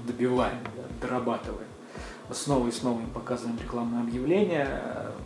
добиваем, 0.07 0.59
да, 0.77 1.07
дорабатываем. 1.07 1.69
Снова 2.31 2.69
и 2.69 2.71
снова 2.71 3.01
им 3.01 3.11
показываем 3.11 3.59
рекламное 3.59 4.01
объявление, 4.01 4.81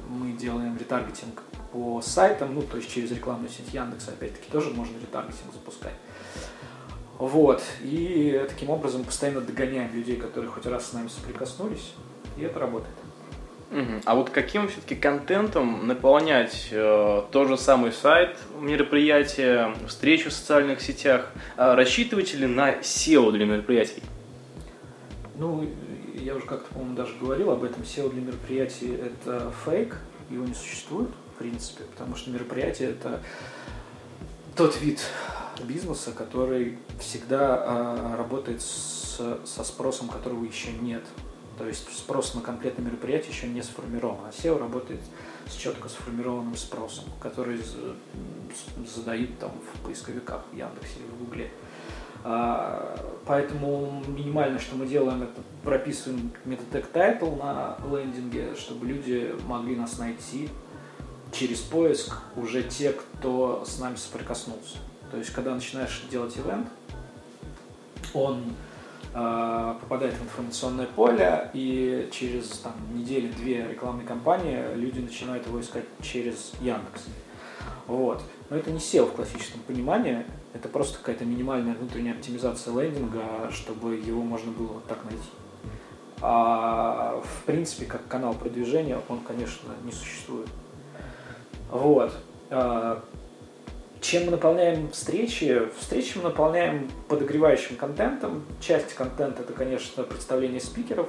мы 0.09 0.33
делаем 0.33 0.77
ретаргетинг 0.77 1.43
по 1.73 2.01
сайтам, 2.03 2.55
ну, 2.55 2.63
то 2.63 2.77
есть 2.77 2.93
через 2.93 3.11
рекламную 3.11 3.51
сеть 3.51 3.73
Яндекса, 3.73 4.13
опять-таки, 4.13 4.51
тоже 4.51 4.71
можно 4.71 4.99
ретаргетинг 5.01 5.53
запускать. 5.53 5.95
Вот, 7.19 7.63
и 7.83 8.45
таким 8.49 8.71
образом 8.71 9.05
постоянно 9.05 9.41
догоняем 9.41 9.93
людей, 9.95 10.17
которые 10.17 10.51
хоть 10.51 10.67
раз 10.67 10.91
с 10.91 10.93
нами 10.93 11.09
соприкоснулись, 11.09 11.95
и 12.37 12.43
это 12.43 12.59
работает. 12.59 12.95
Угу. 13.71 14.03
А 14.05 14.15
вот 14.15 14.31
каким 14.31 14.69
все-таки 14.69 14.95
контентом 14.95 15.87
наполнять 15.87 16.69
э, 16.71 17.23
тот 17.33 17.49
же 17.49 17.57
самый 17.57 17.91
сайт, 17.91 18.37
мероприятия, 18.61 19.75
встречу 19.89 20.31
в 20.31 20.33
социальных 20.33 20.81
сетях? 20.81 21.33
Э, 21.57 21.75
рассчитываете 21.75 22.37
ли 22.37 22.47
на 22.47 22.75
SEO 22.75 23.33
для 23.33 23.45
мероприятий? 23.45 24.03
Ну, 25.35 25.69
я 26.15 26.37
уже 26.37 26.47
как-то, 26.47 26.73
по-моему, 26.73 26.95
даже 26.95 27.15
говорил 27.21 27.51
об 27.51 27.65
этом. 27.65 27.83
SEO 27.83 28.11
для 28.13 28.23
мероприятий– 28.23 28.95
это 29.05 29.53
фейк, 29.65 29.97
его 30.31 30.45
не 30.45 30.55
существует, 30.55 31.11
в 31.37 31.39
принципе, 31.39 31.85
потому 31.85 32.17
что 32.17 32.31
мероприятие– 32.31 32.91
это 32.91 33.23
тот 34.57 34.81
вид 34.81 35.01
бизнеса, 35.65 36.13
который 36.13 36.79
всегда 36.99 37.63
э, 37.63 38.17
работает 38.17 38.63
с, 38.63 39.21
со 39.45 39.65
спросом, 39.65 40.09
которого 40.09 40.45
еще 40.45 40.73
нет. 40.73 41.05
То 41.59 41.67
есть 41.67 41.95
спрос 41.95 42.35
на 42.35 42.41
конкретное 42.41 42.87
мероприятие 42.87 43.33
еще 43.33 43.49
не 43.49 43.63
сформирован, 43.63 44.19
а 44.27 44.31
SEO 44.31 44.59
работает 44.59 45.01
с 45.47 45.55
четко 45.55 45.89
сформированным 45.89 46.57
спросом, 46.57 47.05
который 47.21 47.61
задают 48.87 49.39
там 49.39 49.53
в 49.75 49.87
поисковиках 49.87 50.43
в 50.53 50.57
Яндексе 50.57 51.01
или 51.01 51.07
в 51.07 51.19
Гугле. 51.19 51.51
А, 52.25 52.99
поэтому 53.25 54.03
минимально, 54.07 54.59
что 54.59 54.77
мы 54.77 54.87
делаем, 54.87 55.23
это 55.23 55.41
прописываем 55.63 56.33
метатег 56.45 56.91
title 56.93 57.39
на 57.39 57.79
лендинге, 57.91 58.55
чтобы 58.55 58.87
люди 58.87 59.35
могли 59.47 59.77
нас 59.77 59.99
найти 59.99 60.51
через 61.39 61.61
поиск 61.61 62.17
уже 62.37 62.63
те, 62.63 62.93
кто 62.93 63.65
с 63.67 63.79
нами 63.79 63.97
соприкоснулся. 63.97 64.79
То 65.11 65.19
есть, 65.19 65.31
когда 65.31 65.55
начинаешь 65.55 66.03
делать 66.11 66.37
ивент, 66.37 66.69
он 68.15 68.43
э, 69.15 69.75
попадает 69.81 70.15
в 70.15 70.23
информационное 70.23 70.87
поле, 70.87 71.51
и 71.53 72.09
через 72.13 72.49
там, 72.59 72.73
недели-две 72.95 73.69
рекламной 73.69 74.05
кампании 74.05 74.75
люди 74.75 75.01
начинают 75.01 75.47
его 75.47 75.61
искать 75.61 75.85
через 76.03 76.53
Яндекс. 76.61 77.05
Вот. 77.87 78.23
Но 78.51 78.57
это 78.57 78.71
не 78.71 78.79
SEO 78.79 79.07
в 79.07 79.13
классическом 79.13 79.61
понимании, 79.61 80.25
это 80.55 80.69
просто 80.69 80.99
какая-то 80.99 81.25
минимальная 81.25 81.75
внутренняя 81.75 82.15
оптимизация 82.15 82.75
лендинга, 82.81 83.51
чтобы 83.53 83.97
его 83.97 84.23
можно 84.23 84.51
было 84.53 84.69
вот 84.75 84.87
так 84.87 85.05
найти. 85.05 85.29
А 86.23 87.21
в 87.23 87.45
принципе, 87.45 87.85
как 87.85 88.09
канал 88.09 88.33
продвижения, 88.33 88.99
он, 89.09 89.21
конечно, 89.21 89.69
не 89.85 89.93
существует. 89.93 90.49
Вот. 91.71 92.13
А, 92.51 93.03
чем 94.01 94.27
мы 94.27 94.31
наполняем 94.33 94.91
встречи? 94.91 95.69
Встречи 95.79 96.17
мы 96.17 96.25
наполняем 96.25 96.91
подогревающим 97.09 97.77
контентом. 97.77 98.45
Часть 98.61 98.95
контента 98.95 99.43
это, 99.43 99.53
конечно, 99.53 100.03
представление 100.05 100.61
спикеров. 100.61 101.09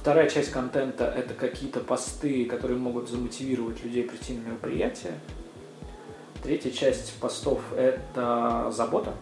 Вторая 0.00 0.28
часть 0.28 0.50
контента 0.50 1.06
это 1.06 1.34
какие-то 1.34 1.80
посты, 1.80 2.44
которые 2.44 2.78
могут 2.78 3.08
замотивировать 3.08 3.82
людей 3.82 4.04
прийти 4.04 4.34
на 4.34 4.48
мероприятие. 4.48 5.14
Третья 6.42 6.70
часть 6.70 7.18
постов 7.20 7.60
это 7.74 8.70
забота. 8.70 9.14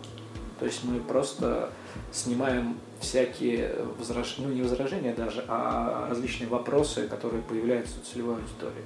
То 0.58 0.66
есть 0.66 0.82
мы 0.84 1.00
просто 1.00 1.70
снимаем 2.10 2.76
всякие 3.00 3.74
возражения, 3.98 4.48
ну 4.48 4.52
не 4.52 4.62
возражения 4.62 5.14
даже, 5.14 5.44
а 5.48 6.08
различные 6.08 6.48
вопросы, 6.48 7.06
которые 7.08 7.42
появляются 7.42 7.94
у 8.00 8.12
целевой 8.12 8.36
аудитории. 8.36 8.84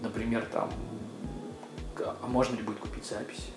Например, 0.00 0.46
там 0.52 0.70
а 2.04 2.26
можно 2.26 2.56
ли 2.56 2.62
будет 2.62 2.78
купить 2.78 3.04
запись? 3.04 3.48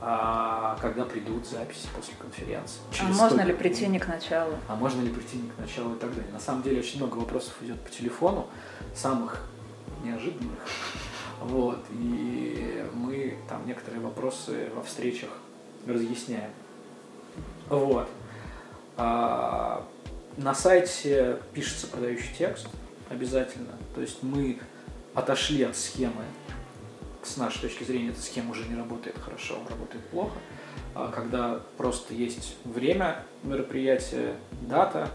А 0.00 0.76
когда 0.80 1.04
придут 1.04 1.46
записи 1.46 1.88
после 1.94 2.14
конференции? 2.18 2.80
А 2.90 2.94
Через 2.94 3.18
а 3.18 3.22
можно 3.22 3.40
ли 3.42 3.52
прийти 3.52 3.86
не 3.86 3.98
к 3.98 4.06
началу? 4.06 4.54
А 4.68 4.74
можно 4.76 5.00
ли 5.00 5.10
прийти 5.10 5.38
не 5.38 5.50
к 5.50 5.58
началу 5.58 5.94
и 5.94 5.98
так 5.98 6.14
далее? 6.14 6.30
На 6.32 6.40
самом 6.40 6.62
деле 6.62 6.80
очень 6.80 6.98
много 6.98 7.16
вопросов 7.16 7.54
идет 7.62 7.80
по 7.80 7.90
телефону, 7.90 8.46
самых 8.94 9.46
неожиданных. 10.02 10.58
Вот, 11.40 11.84
и 11.90 12.86
мы 12.94 13.36
там 13.48 13.66
некоторые 13.66 14.00
вопросы 14.00 14.70
во 14.74 14.82
встречах 14.82 15.28
разъясняем. 15.86 16.50
Вот. 17.68 18.08
А, 18.96 19.84
на 20.38 20.54
сайте 20.54 21.38
пишется 21.52 21.88
продающий 21.88 22.34
текст 22.38 22.68
обязательно. 23.10 23.72
То 23.94 24.00
есть 24.00 24.22
мы 24.22 24.58
отошли 25.14 25.62
от 25.62 25.76
схемы 25.76 26.24
с 27.22 27.36
нашей 27.36 27.60
точки 27.62 27.84
зрения 27.84 28.10
эта 28.10 28.20
схема 28.20 28.50
уже 28.50 28.66
не 28.66 28.76
работает 28.76 29.16
хорошо, 29.18 29.56
работает 29.68 30.04
плохо. 30.08 30.36
А 30.94 31.10
когда 31.10 31.60
просто 31.76 32.14
есть 32.14 32.56
время 32.64 33.24
мероприятия, 33.42 34.36
дата, 34.62 35.08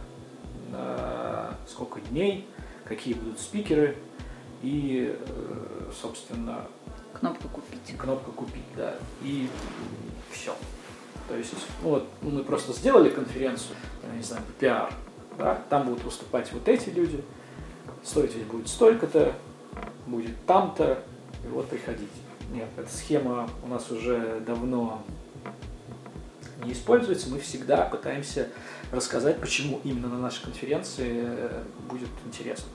э, 0.74 1.52
сколько 1.68 2.02
дней, 2.02 2.48
какие 2.86 3.14
будут 3.14 3.40
спикеры 3.40 3.96
и, 4.62 5.16
э, 5.18 5.92
собственно... 6.02 6.66
Кнопка 7.20 7.48
«Купить». 7.48 7.98
Кнопка 7.98 8.32
«Купить», 8.32 8.66
да. 8.76 8.96
И 9.22 9.50
все. 10.32 10.56
То 11.28 11.36
есть, 11.36 11.54
ну 11.84 11.90
вот 11.90 12.08
мы 12.22 12.44
просто 12.44 12.74
сделали 12.74 13.10
конференцию, 13.10 13.76
я 14.10 14.16
не 14.16 14.24
знаю, 14.24 14.44
пиар, 14.60 14.92
да, 15.38 15.62
там 15.70 15.88
будут 15.88 16.04
выступать 16.04 16.52
вот 16.52 16.68
эти 16.68 16.90
люди, 16.90 17.24
стоить 18.04 18.36
ведь 18.36 18.48
будет 18.48 18.68
столько-то, 18.68 19.34
будет 20.10 20.36
там-то, 20.46 21.04
и 21.44 21.48
вот 21.48 21.68
приходите. 21.70 22.08
Нет, 22.52 22.68
эта 22.78 22.90
схема 22.92 23.50
у 23.64 23.68
нас 23.68 23.92
уже 23.92 24.42
давно 24.46 25.02
не 26.64 26.74
используется. 26.74 27.30
Мы 27.30 27.40
всегда 27.40 27.84
пытаемся 27.86 28.50
рассказать, 28.92 29.40
почему 29.40 29.80
именно 29.84 30.08
на 30.08 30.18
нашей 30.18 30.44
конференции 30.44 31.24
э, 31.26 31.64
будет 31.90 32.10
интересно. 32.26 32.70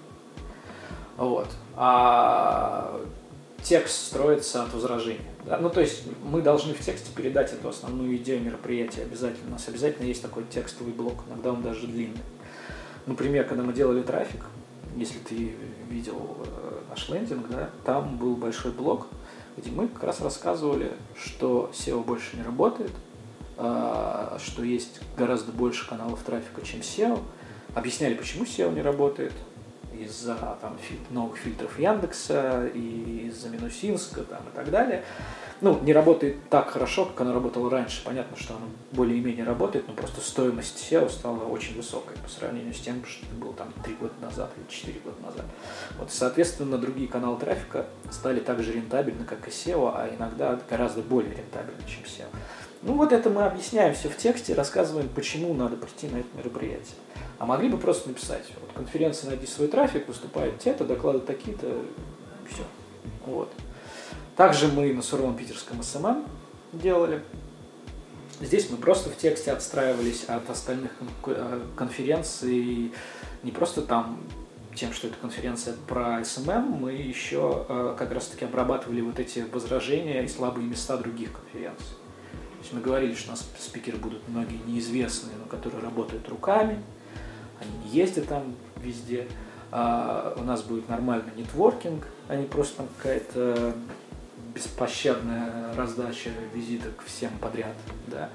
Вот. 1.16 1.48
А 1.76 3.00
текст 3.62 4.06
строится 4.06 4.62
от 4.62 4.72
возражения. 4.72 5.34
Да? 5.44 5.58
Ну, 5.58 5.70
то 5.70 5.80
есть 5.80 6.04
мы 6.22 6.42
должны 6.42 6.74
в 6.74 6.80
тексте 6.80 7.10
передать 7.14 7.52
эту 7.52 7.68
основную 7.68 8.16
идею 8.16 8.42
мероприятия 8.42 9.02
обязательно. 9.02 9.48
У 9.48 9.52
нас 9.52 9.68
обязательно 9.68 10.06
есть 10.06 10.22
такой 10.22 10.44
текстовый 10.44 10.92
блок, 10.92 11.24
иногда 11.28 11.52
он 11.52 11.62
даже 11.62 11.86
длинный. 11.86 12.20
Например, 13.06 13.44
когда 13.44 13.62
мы 13.62 13.72
делали 13.72 14.02
трафик, 14.02 14.44
если 14.96 15.18
ты 15.18 15.54
видел 15.90 16.36
э, 16.46 16.63
наш 16.94 17.08
лендинг, 17.08 17.48
да, 17.48 17.70
там 17.84 18.16
был 18.16 18.36
большой 18.36 18.70
блок, 18.70 19.08
где 19.56 19.70
мы 19.70 19.88
как 19.88 20.04
раз 20.04 20.20
рассказывали, 20.20 20.92
что 21.16 21.70
SEO 21.72 22.04
больше 22.04 22.36
не 22.36 22.42
работает, 22.42 22.92
а, 23.56 24.38
что 24.40 24.62
есть 24.62 25.00
гораздо 25.16 25.50
больше 25.50 25.88
каналов 25.88 26.22
трафика, 26.22 26.62
чем 26.64 26.80
SEO. 26.80 27.20
Объясняли, 27.74 28.14
почему 28.14 28.44
SEO 28.44 28.72
не 28.72 28.80
работает, 28.80 29.32
из-за 30.00 30.36
там, 30.60 30.76
новых 31.10 31.36
фильтров 31.36 31.78
Яндекса 31.78 32.66
и 32.66 33.26
из-за 33.28 33.48
Минусинска 33.48 34.22
там, 34.22 34.40
и 34.52 34.56
так 34.56 34.70
далее 34.70 35.04
ну, 35.60 35.80
не 35.80 35.92
работает 35.92 36.36
так 36.50 36.70
хорошо, 36.70 37.06
как 37.06 37.22
она 37.22 37.32
работала 37.32 37.70
раньше. 37.70 38.04
Понятно, 38.04 38.36
что 38.36 38.54
она 38.54 38.66
более-менее 38.92 39.44
работает, 39.44 39.88
но 39.88 39.94
просто 39.94 40.20
стоимость 40.20 40.76
SEO 40.76 41.08
стала 41.08 41.44
очень 41.44 41.74
высокой 41.76 42.16
по 42.18 42.28
сравнению 42.28 42.74
с 42.74 42.80
тем, 42.80 43.04
что 43.06 43.24
был 43.36 43.52
там 43.52 43.72
3 43.82 43.94
года 43.94 44.14
назад 44.20 44.50
или 44.56 44.66
4 44.68 45.00
года 45.00 45.16
назад. 45.22 45.46
Вот, 45.98 46.12
соответственно, 46.12 46.76
другие 46.76 47.08
каналы 47.08 47.38
трафика 47.38 47.86
стали 48.10 48.40
так 48.40 48.62
же 48.62 48.72
рентабельны, 48.72 49.24
как 49.24 49.46
и 49.48 49.50
SEO, 49.50 49.90
а 49.94 50.14
иногда 50.14 50.58
гораздо 50.68 51.00
более 51.02 51.34
рентабельны, 51.34 51.82
чем 51.86 52.02
SEO. 52.02 52.26
Ну 52.82 52.94
вот 52.94 53.12
это 53.12 53.30
мы 53.30 53.44
объясняем 53.44 53.94
все 53.94 54.10
в 54.10 54.16
тексте, 54.18 54.52
рассказываем, 54.52 55.08
почему 55.08 55.54
надо 55.54 55.76
прийти 55.76 56.08
на 56.08 56.18
это 56.18 56.28
мероприятие. 56.36 56.96
А 57.38 57.46
могли 57.46 57.68
бы 57.68 57.78
просто 57.78 58.08
написать, 58.08 58.44
вот 58.60 58.70
конференция 58.74 59.30
«Найди 59.30 59.46
свой 59.46 59.68
трафик», 59.68 60.06
выступают 60.06 60.58
те-то, 60.58 60.84
доклады 60.84 61.20
такие-то, 61.20 61.66
все. 62.48 62.62
Вот. 63.26 63.52
Также 64.36 64.68
мы 64.68 64.92
на 64.92 65.02
суровом 65.02 65.36
питерском 65.36 65.82
SMM 65.82 66.24
делали. 66.72 67.22
Здесь 68.40 68.68
мы 68.70 68.76
просто 68.76 69.10
в 69.10 69.16
тексте 69.16 69.52
отстраивались 69.52 70.24
от 70.24 70.48
остальных 70.50 70.90
э, 71.26 71.60
конференций, 71.76 72.92
не 73.42 73.50
просто 73.52 73.82
там 73.82 74.20
тем, 74.74 74.92
что 74.92 75.06
это 75.06 75.16
конференция 75.20 75.74
про 75.86 76.24
SMM, 76.24 76.62
мы 76.80 76.92
еще 76.92 77.64
э, 77.68 77.94
как 77.96 78.12
раз-таки 78.12 78.44
обрабатывали 78.44 79.00
вот 79.00 79.20
эти 79.20 79.40
возражения 79.52 80.24
и 80.24 80.28
слабые 80.28 80.66
места 80.66 80.96
других 80.96 81.32
конференций. 81.32 81.86
То 81.86 82.60
есть 82.60 82.72
мы 82.72 82.80
говорили, 82.80 83.14
что 83.14 83.28
у 83.28 83.30
нас 83.32 83.46
спикеры 83.58 83.98
будут 83.98 84.28
многие 84.28 84.58
неизвестные, 84.66 85.36
но 85.36 85.46
которые 85.46 85.80
работают 85.82 86.28
руками, 86.28 86.82
они 87.60 87.88
ездят 87.90 88.28
там 88.28 88.54
везде. 88.76 89.26
А 89.70 90.34
у 90.38 90.44
нас 90.44 90.62
будет 90.62 90.88
нормальный 90.88 91.32
нетворкинг, 91.36 92.06
а 92.28 92.36
не 92.36 92.46
просто 92.46 92.78
там 92.78 92.88
какая-то 92.96 93.74
беспощадная 94.54 95.74
раздача 95.74 96.30
визиток 96.54 97.02
всем 97.04 97.30
подряд, 97.40 97.74
да. 98.06 98.30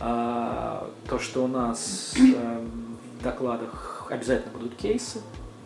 А, 0.00 0.90
то, 1.08 1.18
что 1.18 1.44
у 1.44 1.48
нас 1.48 2.14
э, 2.16 2.66
в 3.18 3.22
докладах 3.24 4.06
обязательно 4.10 4.52
будут 4.52 4.76
кейсы, 4.76 5.20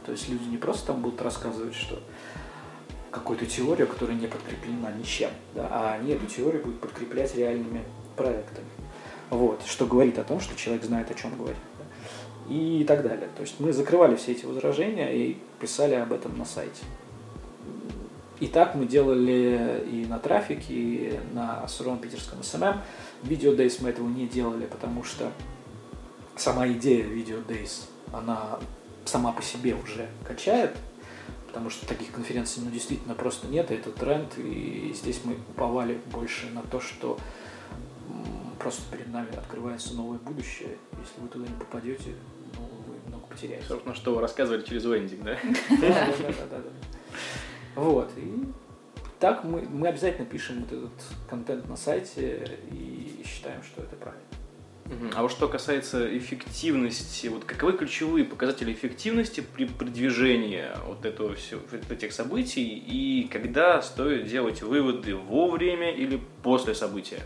то 0.07 0.13
есть 0.13 0.29
люди 0.31 0.45
не 0.45 0.57
просто 0.57 0.89
там 0.89 1.03
будут 1.03 1.21
рассказывать, 1.21 1.75
что 1.75 2.01
какую-то 3.11 3.45
теорию, 3.45 3.87
которая 3.87 4.17
не 4.17 4.27
подкреплена 4.27 4.91
ничем, 4.93 5.31
да, 5.55 5.69
а 5.71 5.95
они 5.95 6.13
эту 6.13 6.25
теорию 6.27 6.63
будут 6.63 6.81
подкреплять 6.81 7.35
реальными 7.37 7.85
проектами. 8.17 8.67
Вот, 9.29 9.63
что 9.67 9.87
говорит 9.87 10.19
о 10.19 10.25
том, 10.25 10.41
что 10.41 10.57
человек 10.57 10.85
знает, 10.85 11.11
о 11.11 11.15
чем 11.15 11.37
говорит. 11.37 11.59
И 12.49 12.85
так 12.87 13.03
далее. 13.03 13.29
То 13.37 13.43
есть 13.43 13.61
мы 13.61 13.73
закрывали 13.73 14.17
все 14.17 14.33
эти 14.33 14.45
возражения 14.45 15.15
и 15.15 15.39
писали 15.61 15.95
об 15.95 16.13
этом 16.13 16.37
на 16.37 16.45
сайте. 16.45 16.83
И 18.41 18.49
так 18.49 18.75
мы 18.75 18.87
делали 18.87 19.85
и 19.89 20.05
на 20.07 20.19
трафике, 20.19 20.75
и 20.75 21.21
на 21.33 21.67
суровом 21.69 22.01
питерском 22.01 22.43
SMM. 22.43 22.81
Video 23.23 23.57
Days 23.57 23.79
мы 23.81 23.91
этого 23.91 24.09
не 24.09 24.27
делали, 24.27 24.67
потому 24.67 25.05
что 25.05 25.31
сама 26.35 26.67
идея 26.69 27.05
Video 27.05 27.47
Days, 27.47 27.85
она 28.13 28.59
сама 29.05 29.31
по 29.31 29.43
себе 29.43 29.77
уже 29.77 30.09
качает, 30.25 30.73
потому 31.47 31.71
что 31.71 31.87
таких 31.87 32.11
конференций 32.11 32.63
ну, 32.65 32.71
действительно 32.73 33.15
просто 33.15 33.47
нет, 33.47 33.71
и 33.71 33.75
это 33.75 33.91
тренд, 33.91 34.37
и 34.39 34.93
здесь 34.93 35.21
мы 35.23 35.35
уповали 35.51 35.99
больше 36.11 36.47
на 36.51 36.63
то, 36.63 36.81
что 36.81 37.19
просто 38.63 38.83
перед 38.91 39.13
нами 39.13 39.35
открывается 39.37 39.95
новое 39.95 40.19
будущее. 40.19 40.77
Если 41.01 41.21
вы 41.21 41.29
туда 41.29 41.47
не 41.47 41.59
попадете, 41.59 42.15
ну, 42.57 42.69
вы 42.87 43.09
много 43.09 43.27
потеряете. 43.27 43.67
Собственно, 43.67 43.95
что 43.95 44.15
вы 44.15 44.21
рассказывали 44.21 44.63
через 44.63 44.85
вендинг, 44.85 45.23
да? 45.23 45.37
Да, 45.81 46.09
да, 46.51 46.59
да. 46.59 46.63
Вот, 47.75 48.11
и 48.17 48.45
так 49.19 49.45
мы, 49.45 49.63
мы 49.63 49.89
обязательно 49.89 50.27
пишем 50.27 50.61
вот 50.61 50.73
этот 50.73 50.93
контент 51.29 51.69
на 51.69 51.77
сайте 51.77 52.59
и 52.71 53.23
считаем, 53.25 53.63
что 53.63 53.83
это 53.83 53.97
правильно. 53.97 54.23
А 55.15 55.23
вот 55.23 55.31
что 55.31 55.49
касается 55.49 56.19
эффективности, 56.19 57.29
вот 57.29 57.45
каковы 57.45 57.73
ключевые 57.73 58.27
показатели 58.27 58.73
эффективности 58.73 59.41
при 59.41 59.65
продвижении 59.65 60.67
вот 60.87 61.07
этого 61.07 61.35
все, 61.35 61.59
вот 61.71 61.91
этих 61.91 62.13
событий 62.13 62.65
и 62.65 63.27
когда 63.29 63.81
стоит 63.81 64.27
делать 64.27 64.61
выводы 64.61 65.17
во 65.17 65.49
время 65.51 65.93
или 65.93 66.21
после 66.43 66.75
события? 66.75 67.21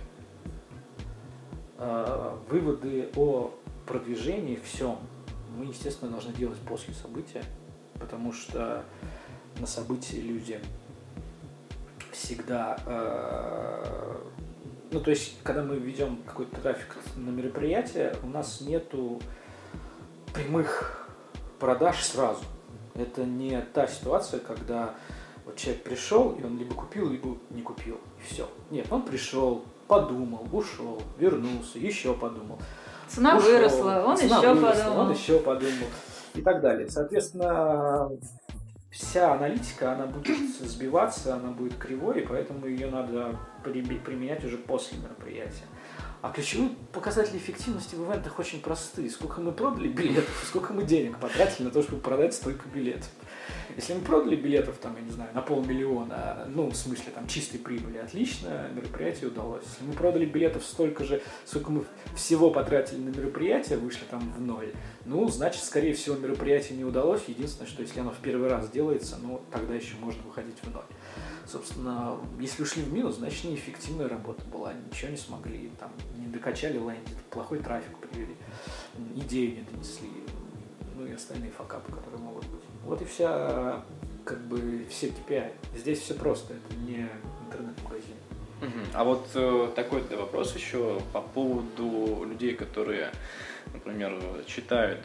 А, 1.79 2.39
выводы 2.49 3.11
о 3.17 3.53
продвижении 3.87 4.57
всем 4.57 4.99
мы, 5.57 5.67
естественно, 5.67 6.11
должны 6.11 6.33
делать 6.33 6.59
после 6.61 6.95
события, 6.95 7.43
потому 7.99 8.33
что 8.33 8.85
на 9.59 9.67
событии 9.67 10.17
люди 10.17 10.61
всегда... 12.13 12.79
Э, 12.87 14.17
ну, 14.91 15.01
то 15.01 15.11
есть, 15.11 15.37
когда 15.43 15.63
мы 15.63 15.77
ведем 15.77 16.19
какой-то 16.27 16.61
трафик 16.61 16.97
на 17.17 17.31
мероприятие, 17.31 18.17
у 18.23 18.29
нас 18.29 18.61
нету 18.61 19.21
прямых 20.33 21.09
продаж 21.59 22.03
сразу. 22.03 22.43
Это 22.95 23.25
не 23.25 23.61
та 23.61 23.87
ситуация, 23.87 24.41
когда 24.41 24.95
вот 25.45 25.57
человек 25.57 25.83
пришел, 25.83 26.33
и 26.33 26.45
он 26.45 26.59
либо 26.59 26.75
купил, 26.75 27.11
либо 27.11 27.37
не 27.51 27.63
купил. 27.63 28.01
И 28.19 28.33
все. 28.33 28.49
Нет, 28.71 28.87
он 28.91 29.03
пришел, 29.03 29.65
подумал, 29.87 30.47
ушел, 30.53 31.01
вернулся, 31.19 31.79
еще 31.79 32.15
подумал. 32.15 32.59
Цена 33.09 33.37
ушел, 33.37 33.51
выросла, 33.51 34.05
он 34.07 34.17
цена 34.17 34.39
еще 34.39 34.55
выросла, 34.55 34.83
подумал. 34.85 35.07
Он 35.07 35.13
еще 35.13 35.39
подумал. 35.39 35.89
И 36.35 36.43
так 36.43 36.61
далее. 36.61 36.89
Соответственно, 36.89 38.11
вся 38.91 39.33
аналитика, 39.33 39.93
она 39.93 40.07
будет 40.07 40.39
сбиваться, 40.61 41.35
она 41.35 41.51
будет 41.51 41.77
кривой, 41.77 42.21
и 42.21 42.27
поэтому 42.27 42.67
ее 42.67 42.91
надо 42.91 43.39
применять 43.63 44.45
уже 44.45 44.59
после 44.59 44.99
мероприятия. 44.99 45.65
А 46.23 46.31
ключевые 46.31 46.71
показатели 46.93 47.37
эффективности 47.37 47.95
в 47.95 48.09
ивентах 48.09 48.39
очень 48.39 48.61
простые. 48.61 49.11
Сколько 49.11 49.41
мы 49.41 49.53
продали 49.53 49.89
билетов, 49.89 50.45
сколько 50.47 50.73
мы 50.73 50.85
денег 50.85 51.19
потратили 51.19 51.65
на 51.65 51.71
то, 51.71 51.83
чтобы 51.83 52.01
продать 52.01 52.35
столько 52.35 52.69
билетов. 52.69 53.09
Если 53.77 53.93
мы 53.93 54.01
продали 54.01 54.37
билетов, 54.37 54.79
там, 54.79 54.97
я 54.97 55.03
не 55.03 55.11
знаю, 55.11 55.31
на 55.35 55.43
полмиллиона, 55.43 56.47
ну, 56.49 56.71
в 56.71 56.75
смысле, 56.75 57.13
там, 57.15 57.29
чистой 57.29 57.59
прибыли, 57.59 57.99
отлично, 57.99 58.69
мероприятие 58.75 59.29
удалось. 59.29 59.65
Если 59.65 59.85
мы 59.85 59.93
продали 59.93 60.25
билетов 60.25 60.65
столько 60.65 61.05
же, 61.05 61.23
сколько 61.45 61.71
мы 61.71 61.85
всего 62.17 62.51
потратили 62.51 62.99
на 62.99 63.11
мероприятие, 63.11 63.79
вышли 63.79 64.05
там 64.11 64.33
в 64.33 64.41
ноль, 64.41 64.73
ну, 65.05 65.29
значит, 65.29 65.63
скорее 65.63 65.93
всего, 65.93 66.17
мероприятие 66.17 66.79
не 66.79 66.85
удалось. 66.85 67.23
Единственное, 67.29 67.69
что 67.69 67.83
если 67.83 68.01
оно 68.01 68.11
в 68.11 68.19
первый 68.19 68.49
раз 68.49 68.71
делается, 68.71 69.19
ну, 69.23 69.43
тогда 69.53 69.75
еще 69.75 69.97
можно 70.01 70.23
выходить 70.23 70.57
в 70.63 70.73
ноль. 70.73 70.83
Собственно, 71.47 72.19
если 72.41 72.65
ушли 72.65 72.83
в 72.83 72.93
минус, 72.93 73.17
значит, 73.17 73.45
неэффективная 73.45 74.09
работа 74.09 74.43
была, 74.47 74.73
ничего 74.73 75.13
не 75.13 75.17
смогли, 75.17 75.71
там, 75.79 75.93
не 76.17 76.27
докачали 76.27 76.75
лендинг, 76.75 77.23
плохой 77.31 77.61
трафик 77.61 77.97
привели, 77.99 78.37
идею 79.15 79.57
не 79.57 79.63
донесли, 79.63 80.11
ну 80.97 81.07
и 81.07 81.13
остальные 81.13 81.53
факапы, 81.53 81.93
которые 81.93 82.21
могут 82.21 82.47
быть. 82.47 82.65
Вот 82.85 83.01
и 83.01 83.05
вся, 83.05 83.85
как 84.25 84.41
бы, 84.49 84.87
все 84.91 85.09
KPI. 85.09 85.53
Здесь 85.77 86.01
все 86.01 86.15
просто, 86.15 86.55
это 86.55 86.75
не 86.81 87.09
интернет-магазин. 87.47 88.17
А 88.95 89.05
вот 89.05 89.29
э, 89.35 89.71
такой 89.77 90.03
вопрос 90.17 90.55
еще 90.55 91.01
по 91.13 91.21
поводу 91.21 92.25
людей, 92.25 92.55
которые, 92.55 93.13
например, 93.87 94.21
читают 94.47 95.01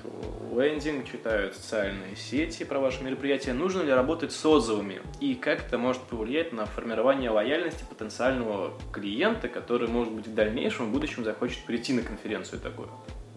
лендинг, 0.51 1.09
читают 1.09 1.55
социальные 1.55 2.15
сети 2.15 2.63
про 2.63 2.79
ваше 2.79 3.03
мероприятие. 3.03 3.53
Нужно 3.53 3.83
ли 3.83 3.91
работать 3.91 4.31
с 4.31 4.45
отзывами? 4.45 5.01
И 5.19 5.35
как 5.35 5.65
это 5.65 5.77
может 5.77 6.01
повлиять 6.03 6.51
на 6.51 6.65
формирование 6.65 7.29
лояльности 7.29 7.85
потенциального 7.87 8.73
клиента, 8.91 9.47
который, 9.47 9.87
может 9.87 10.13
быть, 10.13 10.27
в 10.27 10.33
дальнейшем, 10.33 10.87
в 10.87 10.91
будущем 10.91 11.23
захочет 11.23 11.63
прийти 11.65 11.93
на 11.93 12.01
конференцию 12.01 12.59
такую? 12.59 12.89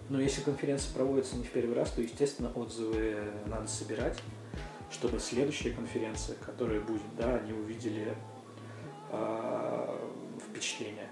Но 0.08 0.20
если 0.20 0.42
конференция 0.42 0.94
проводится 0.94 1.36
не 1.36 1.44
в 1.44 1.50
первый 1.50 1.74
раз, 1.74 1.90
то, 1.92 2.02
естественно, 2.02 2.50
отзывы 2.54 3.16
надо 3.46 3.66
собирать, 3.68 4.18
чтобы 4.90 5.18
следующая 5.18 5.70
конференция, 5.70 6.36
которая 6.44 6.80
будет, 6.80 7.02
да, 7.18 7.36
они 7.36 7.52
увидели 7.52 8.14
э, 9.10 9.98
впечатление. 10.48 11.08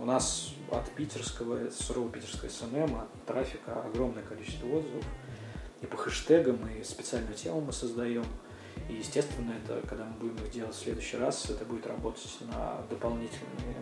У 0.00 0.06
нас 0.06 0.54
от 0.70 0.90
питерского, 0.92 1.68
сурового 1.68 2.10
питерского 2.10 2.48
SMM, 2.48 2.96
от 2.96 3.26
трафика 3.26 3.82
огромное 3.82 4.22
количество 4.22 4.66
отзывов. 4.66 5.04
И 5.82 5.86
по 5.86 5.98
хэштегам, 5.98 6.58
и 6.70 6.82
специальную 6.82 7.34
тему 7.34 7.60
мы 7.60 7.72
создаем. 7.74 8.24
И, 8.88 8.94
естественно, 8.94 9.52
это, 9.62 9.86
когда 9.86 10.06
мы 10.06 10.14
будем 10.14 10.42
их 10.42 10.50
делать 10.52 10.74
в 10.74 10.78
следующий 10.78 11.18
раз, 11.18 11.50
это 11.50 11.66
будет 11.66 11.86
работать 11.86 12.34
на 12.50 12.80
дополнительные, 12.88 13.76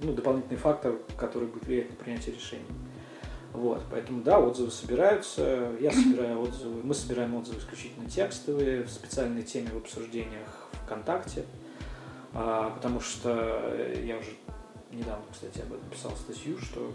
ну, 0.00 0.14
дополнительный 0.14 0.56
фактор, 0.56 0.94
который 1.18 1.48
будет 1.48 1.66
влиять 1.66 1.90
на 1.90 1.96
принятие 1.96 2.34
решений. 2.34 2.64
Вот, 3.52 3.82
поэтому, 3.90 4.22
да, 4.22 4.40
отзывы 4.40 4.70
собираются, 4.70 5.70
я 5.80 5.90
собираю 5.90 6.40
отзывы, 6.40 6.82
мы 6.82 6.94
собираем 6.94 7.34
отзывы 7.34 7.58
исключительно 7.58 8.08
текстовые, 8.08 8.84
в 8.84 8.90
специальной 8.90 9.42
теме 9.42 9.68
в 9.68 9.76
обсуждениях 9.76 10.68
ВКонтакте, 10.84 11.44
а, 12.32 12.70
потому 12.70 13.00
что 13.00 13.92
я 14.02 14.16
уже 14.16 14.30
недавно, 14.96 15.24
кстати, 15.32 15.60
об 15.60 15.72
этом 15.72 15.88
писал 15.90 16.12
статью, 16.12 16.58
что 16.58 16.92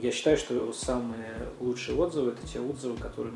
я 0.00 0.12
считаю, 0.12 0.36
что 0.36 0.72
самые 0.72 1.34
лучшие 1.60 1.96
отзывы– 1.98 2.30
это 2.32 2.46
те 2.46 2.60
отзывы, 2.60 2.96
которые 2.96 3.34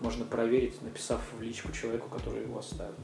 можно 0.00 0.24
проверить, 0.24 0.80
написав 0.82 1.20
в 1.36 1.42
личку 1.42 1.72
человеку, 1.72 2.08
который 2.08 2.42
его 2.42 2.58
оставил. 2.58 2.94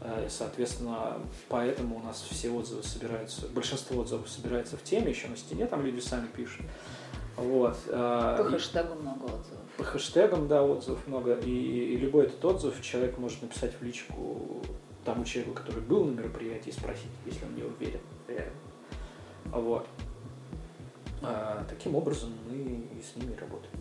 А, 0.00 0.26
соответственно, 0.28 1.18
поэтому 1.48 1.96
у 1.96 2.02
нас 2.02 2.24
все 2.30 2.50
отзывы 2.50 2.82
собираются, 2.82 3.48
большинство 3.48 4.02
отзывов 4.02 4.28
собирается 4.28 4.76
в 4.76 4.82
теме, 4.82 5.10
еще 5.10 5.28
на 5.28 5.36
стене 5.36 5.66
там 5.66 5.84
люди 5.84 6.00
сами 6.00 6.26
пишут. 6.26 6.66
Вот. 7.36 7.76
А, 7.88 8.36
по 8.36 8.44
хэштегу 8.44 8.94
много 8.94 9.24
отзывов. 9.24 9.60
По 9.78 9.84
хэштегам, 9.84 10.48
да, 10.48 10.62
отзывов 10.62 11.06
много. 11.06 11.34
И, 11.34 11.50
и 11.50 11.96
любой 11.96 12.26
этот 12.26 12.44
отзыв 12.44 12.80
человек 12.82 13.18
может 13.18 13.42
написать 13.42 13.72
в 13.78 13.82
личку 13.82 14.62
тому 15.04 15.24
человеку, 15.24 15.54
который 15.54 15.82
был 15.82 16.04
на 16.04 16.12
мероприятии, 16.18 16.70
и 16.70 16.72
спросить, 16.72 17.10
если 17.24 17.44
он 17.44 17.54
не 17.54 17.62
уверен. 17.62 18.00
Вот. 19.52 19.86
А, 21.22 21.64
таким 21.68 21.94
образом 21.94 22.32
мы 22.48 22.56
и 22.56 23.02
с 23.02 23.16
ними 23.16 23.34
работаем. 23.36 23.72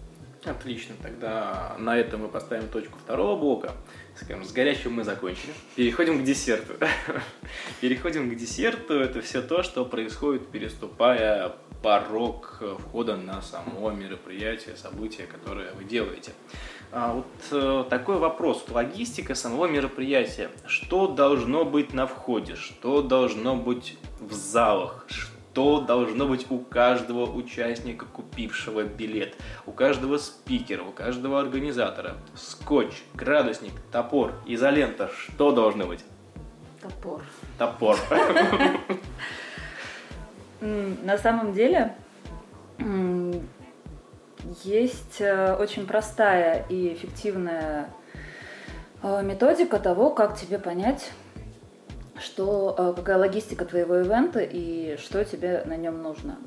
Отлично, 0.46 0.96
тогда 1.02 1.76
на 1.80 1.98
этом 1.98 2.22
мы 2.22 2.28
поставим 2.28 2.68
точку 2.68 3.00
второго 3.00 3.36
блока. 3.36 3.72
Скажем, 4.16 4.46
с 4.46 4.52
горячим 4.52 4.94
мы 4.94 5.04
закончили. 5.04 5.52
Переходим 5.76 6.22
к 6.22 6.24
десерту. 6.24 6.74
Переходим 7.82 8.30
к 8.30 8.36
десерту. 8.36 8.94
Это 8.94 9.22
все 9.22 9.42
то, 9.42 9.64
что 9.64 9.86
происходит, 9.86 10.48
переступая 10.48 11.54
порог 11.82 12.62
входа 12.80 13.18
на 13.18 13.42
само 13.42 13.92
мероприятие, 13.92 14.76
событие, 14.76 15.26
которое 15.26 15.74
вы 15.74 15.84
делаете. 15.84 16.32
А 16.92 17.14
вот 17.14 17.26
э, 17.52 17.84
такой 17.90 18.18
вопрос. 18.18 18.66
Логистика 18.70 19.34
самого 19.36 19.66
мероприятия. 19.66 20.50
Что 20.68 21.08
должно 21.08 21.66
быть 21.66 21.94
на 21.94 22.06
входе? 22.06 22.56
Что 22.56 23.02
должно 23.02 23.56
быть 23.56 23.98
в 24.20 24.32
залах? 24.32 25.06
Что 25.10 25.35
должно 25.56 26.28
быть 26.28 26.46
у 26.50 26.60
каждого 26.60 27.26
участника, 27.26 28.06
купившего 28.06 28.84
билет? 28.84 29.36
У 29.66 29.72
каждого 29.72 30.18
спикера, 30.18 30.84
у 30.84 30.92
каждого 30.92 31.40
организатора? 31.40 32.18
Скотч, 32.36 33.04
градусник, 33.14 33.74
топор, 33.92 34.34
изолента. 34.46 35.10
Что 35.16 35.52
должно 35.52 35.86
быть? 35.86 36.04
Топор. 36.82 37.22
Топор. 37.58 37.98
На 40.60 41.18
самом 41.18 41.54
деле, 41.54 41.96
Есть 44.64 45.22
э, 45.22 45.56
очень 45.56 45.88
простая 45.88 46.66
и 46.70 46.94
эффективная 46.94 47.90
э, 49.02 49.24
методика 49.24 49.80
того, 49.80 50.12
как 50.12 50.38
тебе 50.38 50.60
понять, 50.60 51.12
что, 52.20 52.76
э, 52.78 52.94
какая 52.96 53.18
логистика 53.18 53.66
твоего 53.66 54.00
ивента 54.00 54.40
и 54.40 54.98
что 54.98 55.24
тебе 55.26 55.64
на 55.66 55.76
нем 55.76 56.02
нужно. 56.02 56.38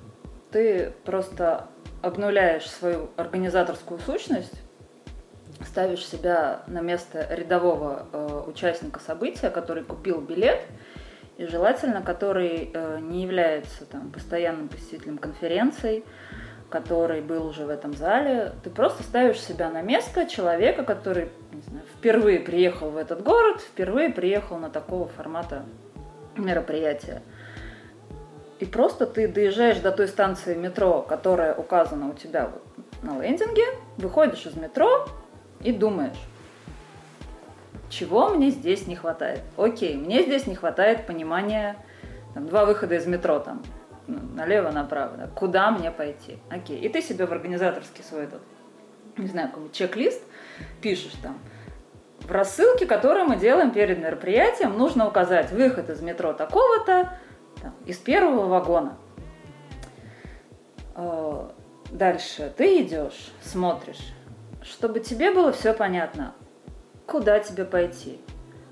Ты 0.50 0.92
просто 1.04 1.66
обнуляешь 2.02 2.68
свою 2.68 3.10
организаторскую 3.16 4.00
сущность, 4.00 4.60
ставишь 5.66 6.06
себя 6.06 6.62
на 6.66 6.80
место 6.80 7.26
рядового 7.30 8.06
э, 8.12 8.42
участника 8.46 9.00
события, 9.00 9.50
который 9.50 9.84
купил 9.84 10.20
билет, 10.20 10.60
и 11.36 11.46
желательно, 11.46 12.02
который 12.02 12.70
э, 12.72 12.98
не 13.00 13.22
является 13.22 13.84
там, 13.84 14.10
постоянным 14.10 14.68
посетителем 14.68 15.18
конференций, 15.18 16.04
который 16.70 17.20
был 17.20 17.46
уже 17.46 17.64
в 17.64 17.70
этом 17.70 17.94
зале. 17.94 18.52
Ты 18.62 18.70
просто 18.70 19.02
ставишь 19.02 19.40
себя 19.40 19.70
на 19.70 19.82
место 19.82 20.26
человека, 20.26 20.84
который 20.84 21.30
знаю, 21.68 21.84
впервые 21.96 22.40
приехал 22.40 22.90
в 22.90 22.96
этот 22.96 23.22
город, 23.22 23.60
впервые 23.60 24.10
приехал 24.10 24.58
на 24.58 24.70
такого 24.70 25.08
формата 25.08 25.64
мероприятия. 26.36 27.22
И 28.58 28.64
просто 28.64 29.06
ты 29.06 29.28
доезжаешь 29.28 29.78
до 29.78 29.92
той 29.92 30.08
станции 30.08 30.54
метро, 30.54 31.02
которая 31.02 31.54
указана 31.54 32.10
у 32.10 32.14
тебя 32.14 32.50
вот 32.52 32.62
на 33.02 33.20
лендинге, 33.22 33.64
выходишь 33.96 34.46
из 34.46 34.56
метро 34.56 35.06
и 35.60 35.72
думаешь, 35.72 36.18
чего 37.88 38.28
мне 38.30 38.50
здесь 38.50 38.86
не 38.86 38.96
хватает? 38.96 39.40
Окей, 39.56 39.96
мне 39.96 40.22
здесь 40.24 40.46
не 40.46 40.56
хватает 40.56 41.06
понимания, 41.06 41.76
там, 42.34 42.46
два 42.48 42.64
выхода 42.64 42.96
из 42.96 43.06
метро, 43.06 43.38
там, 43.38 43.62
налево, 44.09 44.70
направо, 44.70 45.16
да, 45.16 45.26
куда 45.28 45.70
мне 45.70 45.90
пойти? 45.90 46.38
Окей, 46.50 46.78
и 46.78 46.88
ты 46.88 47.02
себе 47.02 47.26
в 47.26 47.32
организаторский 47.32 48.02
свой 48.02 48.24
этот, 48.24 48.40
не 49.16 49.26
знаю, 49.26 49.50
какой 49.50 49.70
чек-лист 49.70 50.22
пишешь 50.80 51.14
там, 51.22 51.38
в 52.20 52.30
рассылке, 52.30 52.86
которую 52.86 53.26
мы 53.26 53.36
делаем 53.36 53.70
перед 53.70 53.98
мероприятием, 53.98 54.76
нужно 54.76 55.06
указать 55.06 55.52
выход 55.52 55.90
из 55.90 56.00
метро 56.00 56.32
такого-то, 56.32 57.18
там, 57.62 57.74
из 57.86 57.96
первого 57.98 58.46
вагона. 58.46 58.96
Э, 60.94 61.48
дальше 61.90 62.52
ты 62.56 62.82
идешь, 62.82 63.32
смотришь, 63.42 64.12
чтобы 64.62 65.00
тебе 65.00 65.30
было 65.30 65.52
все 65.52 65.72
понятно, 65.72 66.34
куда 67.06 67.38
тебе 67.40 67.64
пойти, 67.64 68.20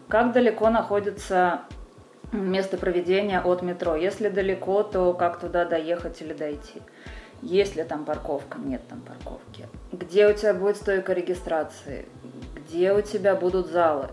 как 0.08 0.32
далеко 0.32 0.70
находится 0.70 1.62
место 2.32 2.76
проведения 2.76 3.40
от 3.40 3.62
метро. 3.62 3.96
Если 3.96 4.28
далеко, 4.28 4.82
то 4.82 5.12
как 5.14 5.40
туда 5.40 5.64
доехать 5.64 6.20
или 6.22 6.32
дойти. 6.32 6.82
Есть 7.42 7.76
ли 7.76 7.84
там 7.84 8.04
парковка? 8.04 8.58
Нет 8.58 8.82
там 8.88 9.00
парковки. 9.00 9.66
Где 9.92 10.26
у 10.28 10.32
тебя 10.32 10.54
будет 10.54 10.76
стойка 10.76 11.12
регистрации? 11.12 12.06
Где 12.56 12.92
у 12.92 13.02
тебя 13.02 13.34
будут 13.34 13.68
залы? 13.68 14.08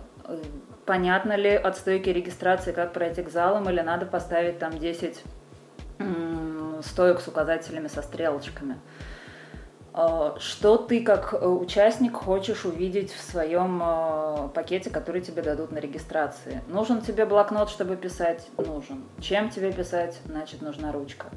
понятно 0.86 1.36
ли 1.36 1.52
от 1.52 1.78
стойки 1.78 2.10
регистрации, 2.10 2.72
как 2.72 2.94
пройти 2.94 3.24
к 3.24 3.30
залам, 3.30 3.70
или 3.70 3.82
надо 3.82 4.06
поставить 4.06 4.60
там 4.60 4.78
10 4.78 5.24
стоек 6.82 7.22
с 7.22 7.28
указателями, 7.28 7.88
со 7.88 8.02
стрелочками. 8.02 8.78
А, 9.94 10.36
что 10.40 10.78
ты 10.78 11.04
как 11.04 11.34
э, 11.34 11.48
участник 11.48 12.16
хочешь 12.16 12.66
увидеть 12.66 13.14
в 13.14 13.22
своем 13.22 13.82
э, 13.84 14.50
пакете, 14.54 14.90
который 14.90 15.22
тебе 15.22 15.44
дадут 15.44 15.72
на 15.72 15.78
регистрации? 15.78 16.62
Нужен 16.68 17.02
тебе 17.02 17.26
блокнот, 17.26 17.70
чтобы 17.70 17.96
писать? 17.96 18.48
Нужен. 18.58 19.04
Чем 19.22 19.50
тебе 19.50 19.72
писать? 19.72 20.20
Значит, 20.26 20.62
нужна 20.62 20.92
ручка. 20.92 21.28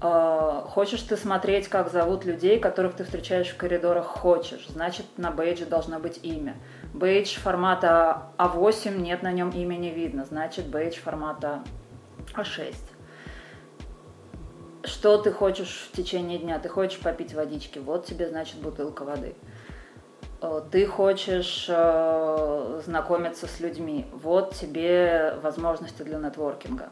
Хочешь 0.00 1.00
ты 1.00 1.16
смотреть, 1.16 1.68
как 1.68 1.90
зовут 1.90 2.26
людей, 2.26 2.58
которых 2.58 2.94
ты 2.94 3.04
встречаешь 3.04 3.48
в 3.48 3.56
коридорах? 3.56 4.04
Хочешь. 4.04 4.66
Значит, 4.68 5.06
на 5.16 5.30
бейдже 5.30 5.64
должно 5.64 5.98
быть 5.98 6.20
имя. 6.22 6.56
Бейдж 6.92 7.38
формата 7.38 8.24
А8, 8.36 8.98
нет 8.98 9.22
на 9.22 9.32
нем 9.32 9.50
имени 9.50 9.88
видно, 9.88 10.24
значит 10.24 10.66
бейдж 10.66 10.98
формата 10.98 11.62
А6. 12.34 12.74
Что 14.84 15.18
ты 15.18 15.30
хочешь 15.32 15.88
в 15.90 15.96
течение 15.96 16.38
дня? 16.38 16.58
Ты 16.58 16.68
хочешь 16.68 17.00
попить 17.00 17.34
водички, 17.34 17.78
вот 17.78 18.06
тебе, 18.06 18.28
значит, 18.28 18.56
бутылка 18.56 19.04
воды. 19.04 19.34
Э, 20.40 20.60
ты 20.70 20.86
хочешь 20.86 21.66
э, 21.68 22.80
знакомиться 22.84 23.46
с 23.46 23.60
людьми, 23.60 24.06
вот 24.12 24.54
тебе 24.54 25.36
возможности 25.42 26.02
для 26.02 26.18
нетворкинга. 26.18 26.90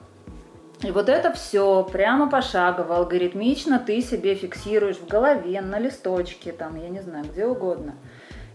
И 0.83 0.91
вот 0.91 1.09
это 1.09 1.33
все 1.33 1.85
прямо 1.85 2.29
пошагово, 2.29 2.97
алгоритмично 2.97 3.79
ты 3.79 4.01
себе 4.01 4.35
фиксируешь 4.35 4.97
в 4.97 5.07
голове, 5.07 5.61
на 5.61 5.79
листочке, 5.79 6.51
там, 6.51 6.77
я 6.77 6.89
не 6.89 7.01
знаю, 7.01 7.25
где 7.27 7.47
угодно– 7.47 7.95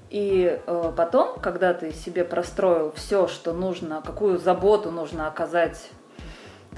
и 0.09 0.61
э, 0.65 0.93
потом, 0.95 1.38
когда 1.39 1.73
ты 1.73 1.91
себе 1.91 2.23
простроил 2.23 2.93
все, 2.93 3.27
что 3.27 3.53
нужно, 3.53 4.01
какую 4.01 4.38
заботу 4.38 4.89
нужно 4.89 5.27
оказать 5.27 5.89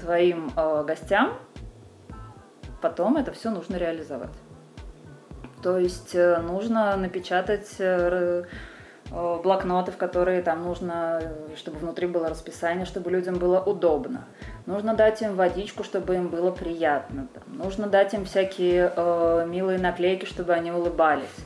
твоим 0.00 0.52
э, 0.56 0.84
гостям, 0.84 1.38
потом 2.80 3.16
это 3.16 3.32
все 3.32 3.50
нужно 3.50 3.76
реализовать. 3.76 4.30
То 5.62 5.78
есть 5.78 6.14
э, 6.14 6.38
нужно 6.38 6.96
напечатать 6.96 7.76
э, 7.78 8.44
э, 9.10 9.40
блокноты, 9.42 9.92
в 9.92 9.96
которые 9.98 10.42
там 10.42 10.64
нужно, 10.64 11.20
чтобы 11.56 11.78
внутри 11.78 12.06
было 12.06 12.28
расписание, 12.28 12.86
чтобы 12.86 13.10
людям 13.10 13.34
было 13.36 13.60
удобно. 13.60 14.24
Нужно 14.64 14.94
дать 14.94 15.20
им 15.20 15.36
водичку, 15.36 15.84
чтобы 15.84 16.16
им 16.16 16.28
было 16.28 16.50
приятно. 16.50 17.28
Там. 17.34 17.58
Нужно 17.58 17.88
дать 17.88 18.14
им 18.14 18.24
всякие 18.24 18.90
э, 18.96 19.46
милые 19.46 19.78
наклейки, 19.78 20.24
чтобы 20.24 20.54
они 20.54 20.72
улыбались 20.72 21.44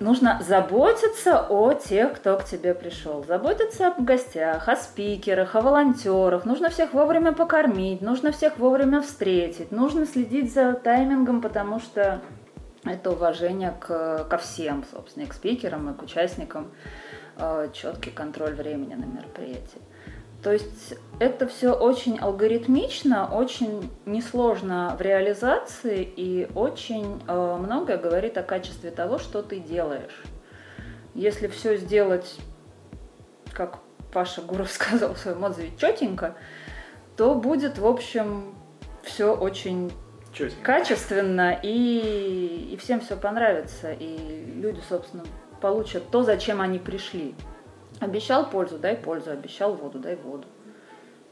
нужно 0.00 0.40
заботиться 0.46 1.46
о 1.48 1.72
тех, 1.72 2.14
кто 2.14 2.36
к 2.36 2.44
тебе 2.44 2.74
пришел. 2.74 3.24
Заботиться 3.24 3.88
о 3.88 4.00
гостях, 4.00 4.68
о 4.68 4.76
спикерах, 4.76 5.54
о 5.54 5.60
волонтерах. 5.60 6.44
Нужно 6.44 6.70
всех 6.70 6.92
вовремя 6.92 7.32
покормить, 7.32 8.02
нужно 8.02 8.32
всех 8.32 8.58
вовремя 8.58 9.00
встретить, 9.00 9.72
нужно 9.72 10.06
следить 10.06 10.52
за 10.52 10.74
таймингом, 10.74 11.40
потому 11.40 11.80
что 11.80 12.20
это 12.84 13.10
уважение 13.10 13.74
к, 13.80 14.24
ко 14.24 14.38
всем, 14.38 14.84
собственно, 14.92 15.24
и 15.24 15.26
к 15.26 15.34
спикерам, 15.34 15.90
и 15.90 15.94
к 15.94 16.02
участникам, 16.02 16.70
э, 17.36 17.68
четкий 17.72 18.10
контроль 18.10 18.54
времени 18.54 18.94
на 18.94 19.04
мероприятии. 19.04 19.80
То 20.46 20.52
есть 20.52 20.94
это 21.18 21.48
все 21.48 21.72
очень 21.72 22.20
алгоритмично, 22.20 23.28
очень 23.34 23.90
несложно 24.04 24.94
в 24.96 25.02
реализации 25.02 26.04
и 26.04 26.48
очень 26.54 27.20
э, 27.26 27.56
многое 27.58 27.98
говорит 27.98 28.38
о 28.38 28.44
качестве 28.44 28.92
того, 28.92 29.18
что 29.18 29.42
ты 29.42 29.58
делаешь. 29.58 30.22
Если 31.14 31.48
все 31.48 31.76
сделать, 31.76 32.36
как 33.52 33.80
Паша 34.12 34.40
Гуров 34.40 34.70
сказал 34.70 35.14
в 35.14 35.18
своем 35.18 35.42
отзыве, 35.42 35.72
четенько, 35.76 36.36
то 37.16 37.34
будет, 37.34 37.78
в 37.78 37.84
общем, 37.84 38.54
все 39.02 39.34
очень 39.34 39.90
Чётенько. 40.32 40.62
качественно 40.62 41.58
и, 41.60 42.70
и 42.72 42.76
всем 42.76 43.00
все 43.00 43.16
понравится. 43.16 43.90
И 43.90 44.44
люди, 44.54 44.80
собственно, 44.88 45.24
получат 45.60 46.08
то, 46.12 46.22
зачем 46.22 46.60
они 46.60 46.78
пришли. 46.78 47.34
Обещал 48.00 48.50
пользу, 48.50 48.78
дай 48.78 48.96
пользу, 48.96 49.30
обещал 49.30 49.74
воду, 49.74 49.98
дай 49.98 50.16
воду. 50.16 50.46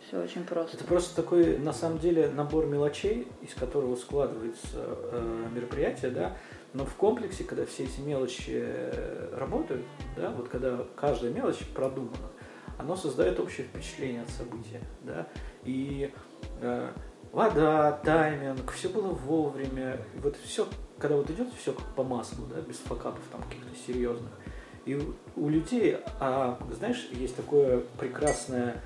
Все 0.07 0.23
очень 0.23 0.45
просто. 0.45 0.77
Это 0.77 0.87
просто 0.87 1.17
такой, 1.17 1.59
на 1.59 1.73
самом 1.73 1.99
деле, 1.99 2.29
набор 2.29 2.67
мелочей, 2.67 3.27
из 3.43 3.55
которого 3.55 3.97
складывается 3.97 4.79
э, 4.79 5.47
мероприятие, 5.55 6.11
да. 6.11 6.37
Но 6.75 6.85
в 6.85 6.95
комплексе, 6.95 7.45
когда 7.45 7.65
все 7.65 7.85
эти 7.85 8.01
мелочи 8.01 8.53
э, 8.55 9.37
работают, 9.37 9.85
да, 10.17 10.31
вот 10.31 10.49
когда 10.49 10.85
каждая 10.97 11.33
мелочь 11.33 11.61
продумана, 11.75 12.31
оно 12.79 12.97
создает 12.97 13.41
общее 13.41 13.67
впечатление 13.67 14.23
от 14.23 14.31
события, 14.31 14.81
да. 15.03 15.27
И 15.65 16.13
э, 16.61 16.91
вода, 17.33 17.93
тайминг, 18.05 18.73
все 18.73 18.89
было 18.89 19.09
вовремя. 19.09 19.99
Вот 20.17 20.37
все, 20.37 20.67
когда 20.99 21.17
вот 21.17 21.31
идет 21.31 21.49
все 21.59 21.73
как 21.73 21.87
по 21.95 22.05
маслу, 22.05 22.45
да, 22.47 22.61
без 22.61 22.77
факапов 22.77 23.23
там 23.33 23.43
каких-то 23.43 23.75
серьезных. 23.87 24.33
И 24.87 25.01
у 25.37 25.49
людей, 25.49 25.99
а, 26.21 26.59
знаешь, 26.77 27.09
есть 27.13 27.37
такое 27.37 27.83
прекрасное, 27.99 28.77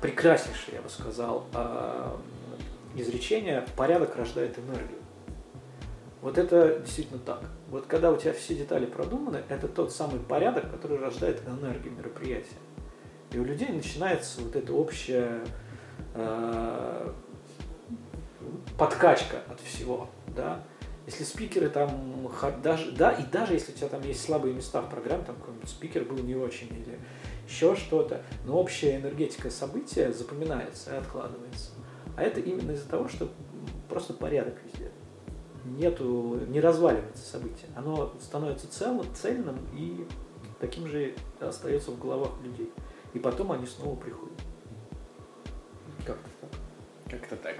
прекраснейшее, 0.00 0.76
я 0.76 0.82
бы 0.82 0.88
сказал, 0.88 1.46
а, 1.52 2.16
изречение 2.94 3.64
«порядок 3.76 4.16
рождает 4.16 4.58
энергию». 4.58 5.00
Вот 6.22 6.38
это 6.38 6.78
действительно 6.78 7.18
так. 7.18 7.40
Вот 7.70 7.86
когда 7.86 8.10
у 8.10 8.16
тебя 8.16 8.32
все 8.32 8.54
детали 8.54 8.86
продуманы, 8.86 9.42
это 9.48 9.68
тот 9.68 9.92
самый 9.92 10.20
порядок, 10.20 10.70
который 10.70 10.98
рождает 10.98 11.42
энергию 11.46 11.92
мероприятия. 11.92 12.56
И 13.32 13.38
у 13.38 13.44
людей 13.44 13.68
начинается 13.68 14.40
вот 14.40 14.54
эта 14.54 14.72
общая 14.72 15.40
э, 16.14 17.12
подкачка 18.78 19.38
от 19.50 19.60
всего, 19.60 20.08
да. 20.28 20.62
Если 21.06 21.24
спикеры 21.24 21.68
там, 21.68 22.30
даже, 22.62 22.92
да, 22.92 23.10
и 23.10 23.24
даже 23.26 23.52
если 23.52 23.72
у 23.72 23.74
тебя 23.74 23.88
там 23.88 24.02
есть 24.02 24.24
слабые 24.24 24.54
места 24.54 24.80
в 24.80 24.88
программе, 24.88 25.22
там 25.24 25.36
какой-нибудь 25.36 25.68
спикер 25.68 26.04
был 26.04 26.16
не 26.16 26.34
очень 26.34 26.68
или 26.68 26.98
еще 27.46 27.76
что-то, 27.76 28.22
но 28.46 28.58
общая 28.58 28.96
энергетика 28.96 29.50
события 29.50 30.12
запоминается 30.12 30.94
и 30.94 30.98
откладывается. 30.98 31.72
А 32.16 32.22
это 32.22 32.40
именно 32.40 32.72
из-за 32.72 32.88
того, 32.88 33.08
что 33.08 33.28
просто 33.88 34.14
порядок 34.14 34.54
везде. 34.64 34.90
нету, 35.64 36.40
не 36.48 36.60
разваливается 36.60 37.24
событие. 37.24 37.68
Оно 37.76 38.14
становится 38.20 38.70
целым, 38.70 39.06
цельным 39.14 39.58
и 39.74 40.06
таким 40.60 40.86
же 40.86 41.14
остается 41.40 41.90
в 41.90 41.98
головах 41.98 42.32
людей. 42.42 42.72
И 43.12 43.18
потом 43.18 43.52
они 43.52 43.66
снова 43.66 43.96
приходят. 43.96 44.38
Как-то 46.06 46.30
так. 46.40 46.50
Как-то 47.10 47.36
так. 47.36 47.56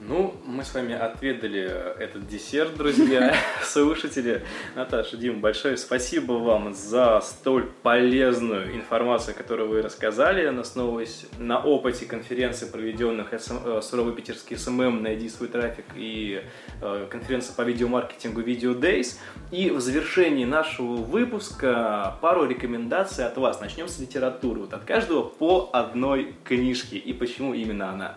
Ну, 0.00 0.32
мы 0.46 0.62
с 0.62 0.74
вами 0.74 0.94
отведали 0.94 1.62
этот 1.98 2.28
десерт, 2.28 2.76
друзья, 2.76 3.34
слушатели. 3.64 4.44
Наташа, 4.76 5.16
Дим, 5.16 5.40
большое 5.40 5.76
спасибо 5.76 6.34
вам 6.34 6.72
за 6.72 7.20
столь 7.20 7.68
полезную 7.82 8.76
информацию, 8.76 9.34
которую 9.34 9.70
вы 9.70 9.82
рассказали, 9.82 10.46
основываясь 10.46 11.26
на 11.38 11.60
опыте 11.60 12.06
конференции, 12.06 12.70
проведенных 12.70 13.32
э, 13.32 13.80
Суровый 13.82 14.14
Питерский 14.14 14.56
SMM 14.56 15.02
«Найди 15.02 15.28
свой 15.28 15.48
трафик» 15.48 15.86
и 15.96 16.44
э, 16.80 17.06
конференция 17.10 17.56
по 17.56 17.62
видеомаркетингу 17.62 18.40
Video 18.40 18.78
Days. 18.78 19.16
И 19.50 19.70
в 19.70 19.80
завершении 19.80 20.44
нашего 20.44 20.94
выпуска 20.94 22.16
пару 22.20 22.46
рекомендаций 22.46 23.26
от 23.26 23.36
вас. 23.36 23.60
Начнем 23.60 23.88
с 23.88 23.98
литературы. 23.98 24.60
Вот 24.60 24.74
от 24.74 24.84
каждого 24.84 25.24
по 25.24 25.70
одной 25.72 26.36
книжке. 26.44 26.98
И 26.98 27.12
почему 27.12 27.52
именно 27.52 27.90
она? 27.90 28.14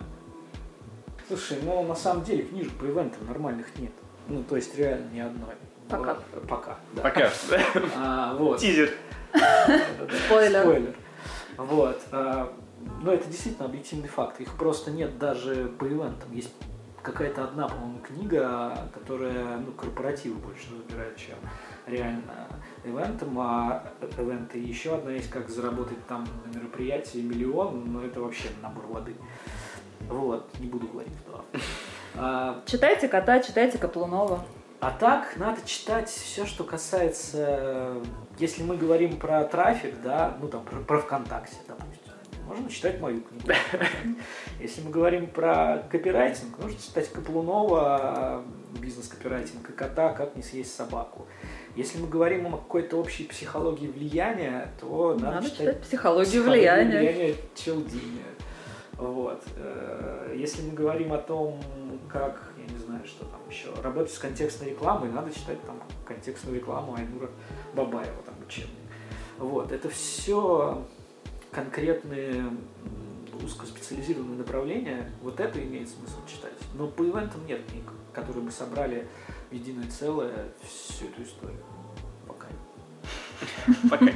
Слушай, 1.32 1.60
ну 1.64 1.82
на 1.84 1.96
самом 1.96 2.26
деле 2.26 2.44
книжек 2.44 2.74
по 2.74 2.84
ивентам 2.84 3.26
нормальных 3.26 3.68
нет. 3.80 3.94
Ну, 4.28 4.44
то 4.44 4.58
есть 4.58 4.78
реально 4.78 5.10
ни 5.14 5.20
одной. 5.22 5.56
Пока. 5.88 6.18
Пока, 6.50 6.78
да. 6.92 7.04
Пока? 7.04 7.32
А, 7.96 8.36
вот. 8.36 8.60
Тизер. 8.60 8.92
Спойлер. 10.26 10.62
Спойлер. 10.62 10.96
Вот. 11.56 12.02
А, 12.12 12.54
ну, 13.02 13.12
это 13.14 13.30
действительно 13.30 13.68
объективный 13.68 14.10
факт. 14.10 14.42
Их 14.42 14.54
просто 14.56 14.92
нет 14.92 15.18
даже 15.20 15.72
по 15.80 15.86
ивентам. 15.86 16.34
Есть 16.34 16.52
какая-то 17.02 17.46
одна, 17.46 17.70
по-моему, 17.70 18.00
книга, 18.00 18.90
которая 18.94 19.56
ну, 19.60 19.72
корпоративы 19.72 20.36
больше 20.36 20.68
разбирает, 20.78 21.16
чем 21.16 21.38
реально 21.88 22.50
ивентом, 22.84 23.40
а 23.40 23.86
ивенты 24.18 24.60
еще 24.60 24.96
одна 24.96 25.12
есть, 25.12 25.30
как 25.30 25.50
заработать 25.50 26.06
там 26.08 26.28
на 26.46 26.58
мероприятии 26.58 27.20
миллион, 27.20 27.94
но 27.94 28.04
это 28.04 28.20
вообще 28.20 28.50
набор 28.62 28.86
воды. 28.88 29.16
Вот, 30.10 30.50
не 30.60 30.68
буду 30.68 30.88
говорить 30.88 31.14
кто. 31.26 31.46
А, 32.16 32.62
читайте 32.66 33.08
кота, 33.08 33.40
читайте 33.40 33.78
Каплунова. 33.78 34.44
А 34.80 34.92
так, 34.92 35.38
надо 35.38 35.62
читать 35.66 36.10
все, 36.10 36.46
что 36.46 36.64
касается, 36.64 37.98
если 38.40 38.64
мы 38.64 38.78
говорим 38.78 39.18
про 39.18 39.44
трафик, 39.44 40.02
да, 40.04 40.36
ну 40.42 40.48
там 40.48 40.66
про, 40.66 40.80
про 40.80 41.00
ВКонтакте, 41.00 41.58
допустим, 41.68 42.14
можно 42.48 42.70
читать 42.70 43.00
мою 43.00 43.22
книгу. 43.22 43.48
Если 44.60 44.82
мы 44.82 44.90
говорим 44.90 45.28
про 45.28 45.84
копирайтинг, 45.90 46.58
нужно 46.58 46.80
читать 46.80 47.10
Каплунова, 47.10 48.44
бизнес-копирайтинг 48.82 49.70
и 49.70 49.74
кота, 49.74 50.14
как 50.14 50.36
не 50.36 50.44
съесть 50.44 50.76
собаку. 50.76 51.28
Если 51.76 52.00
мы 52.00 52.08
говорим 52.08 52.48
о 52.54 52.58
какой-то 52.58 52.98
общей 52.98 53.24
психологии 53.24 53.88
влияния, 53.88 54.70
то 54.82 55.14
надо, 55.14 55.36
надо 55.36 55.46
читать, 55.46 55.60
читать 55.60 55.82
психологию 55.82 56.44
влияния. 56.44 57.00
влияния 57.00 57.36
Челдини. 57.56 58.22
Вот. 59.02 59.44
Э, 59.56 60.36
если 60.38 60.62
мы 60.62 60.74
говорим 60.74 61.12
о 61.12 61.18
том, 61.18 61.60
как, 62.08 62.54
я 62.56 62.72
не 62.72 62.80
знаю, 62.80 63.04
что 63.08 63.26
там 63.26 63.40
еще, 63.50 63.74
работать 63.82 64.14
с 64.14 64.20
контекстной 64.20 64.70
рекламой, 64.70 65.10
надо 65.10 65.34
читать 65.34 65.60
там 65.66 65.82
контекстную 66.06 66.60
рекламу 66.60 66.94
Айнура 66.94 67.32
Бабаева, 67.74 68.22
там 68.24 68.36
учебник. 68.46 68.78
Вот. 69.40 69.72
Это 69.72 69.90
все 69.90 70.86
конкретные 71.52 72.46
узкоспециализированные 73.44 74.38
направления, 74.38 75.12
вот 75.24 75.40
это 75.40 75.60
имеет 75.64 75.90
смысл 75.90 76.20
читать. 76.28 76.54
Но 76.76 76.88
по 76.88 77.02
ивентам 77.02 77.44
нет 77.48 77.62
книг, 77.72 77.86
которые 78.14 78.44
бы 78.44 78.52
собрали 78.52 79.08
в 79.50 79.54
единое 79.56 79.90
целое 79.90 80.54
всю 80.62 81.06
эту 81.06 81.24
историю. 81.24 81.58
Пока. 82.28 82.46
Пока 83.90 84.06
нет. 84.06 84.16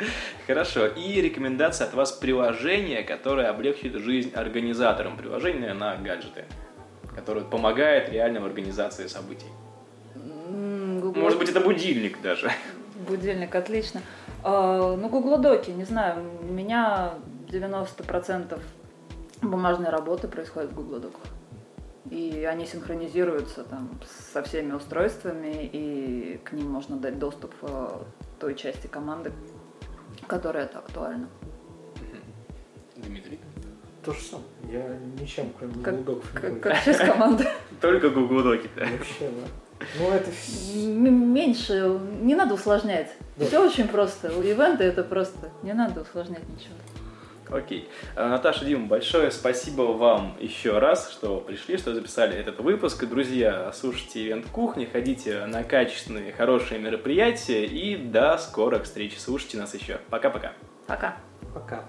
Хорошо. 0.46 0.86
И 0.86 1.20
рекомендация 1.20 1.86
от 1.86 1.94
вас 1.94 2.12
приложение, 2.12 3.02
которое 3.02 3.48
облегчит 3.48 3.94
жизнь 3.94 4.32
организаторам. 4.34 5.16
Приложение 5.16 5.74
на 5.74 5.96
гаджеты, 5.96 6.44
которое 7.14 7.44
помогает 7.44 8.10
реально 8.10 8.40
в 8.40 8.46
организации 8.46 9.06
событий. 9.06 9.48
Google... 10.14 11.20
Может 11.20 11.38
быть, 11.38 11.48
это 11.48 11.60
будильник 11.60 12.20
даже. 12.22 12.50
Будильник, 13.08 13.54
отлично. 13.54 14.02
А, 14.42 14.96
ну, 14.96 15.08
Google 15.08 15.38
Доки, 15.38 15.70
не 15.70 15.84
знаю, 15.84 16.24
у 16.42 16.52
меня 16.52 17.14
90% 17.48 18.60
бумажной 19.42 19.90
работы 19.90 20.28
происходит 20.28 20.70
в 20.70 20.74
Google 20.74 21.00
Доках. 21.00 21.22
И 22.10 22.44
они 22.50 22.66
синхронизируются 22.66 23.62
там 23.62 24.00
со 24.32 24.42
всеми 24.42 24.72
устройствами, 24.72 25.68
и 25.72 26.40
к 26.44 26.52
ним 26.52 26.70
можно 26.70 26.96
дать 26.96 27.18
доступ 27.18 27.54
э, 27.62 27.88
той 28.40 28.54
части 28.54 28.86
команды, 28.86 29.32
которая 30.30 30.66
это 30.66 30.78
актуальна. 30.78 31.28
Дмитрий? 32.96 33.40
То 34.04 34.12
же 34.12 34.20
самое. 34.20 34.46
Я 34.70 34.96
ничем, 35.20 35.52
кроме 35.58 35.74
Google 35.74 36.22
как, 36.32 36.52
не 36.52 36.60
как, 36.60 36.74
как 36.74 36.84
часть 36.84 37.00
команды. 37.00 37.48
Только 37.80 38.10
Google 38.10 38.44
Доки, 38.44 38.70
да? 38.76 38.86
Вообще, 38.86 39.28
да. 39.28 39.86
Ну, 39.98 40.10
это 40.10 40.30
Меньше, 40.76 41.98
не 42.20 42.34
надо 42.36 42.54
усложнять. 42.54 43.10
Все 43.38 43.58
очень 43.58 43.88
просто. 43.88 44.30
У 44.38 44.42
ивента 44.42 44.84
это 44.84 45.02
просто. 45.02 45.50
Не 45.62 45.72
надо 45.72 46.02
усложнять 46.02 46.48
ничего. 46.48 46.74
Окей. 47.52 47.88
А, 48.16 48.28
Наташа, 48.28 48.64
Дима, 48.64 48.86
большое 48.86 49.30
спасибо 49.30 49.82
вам 49.82 50.36
еще 50.40 50.78
раз, 50.78 51.10
что 51.10 51.38
пришли, 51.38 51.76
что 51.78 51.94
записали 51.94 52.36
этот 52.36 52.60
выпуск. 52.60 53.04
Друзья, 53.06 53.72
слушайте 53.74 54.24
Ивент 54.26 54.46
Кухни, 54.46 54.84
ходите 54.84 55.46
на 55.46 55.64
качественные, 55.64 56.32
хорошие 56.32 56.80
мероприятия 56.80 57.64
и 57.64 57.96
до 57.96 58.38
скорых 58.38 58.84
встреч. 58.84 59.18
Слушайте 59.18 59.58
нас 59.58 59.74
еще. 59.74 60.00
Пока-пока. 60.10 60.52
Пока. 60.86 61.16
Пока. 61.54 61.84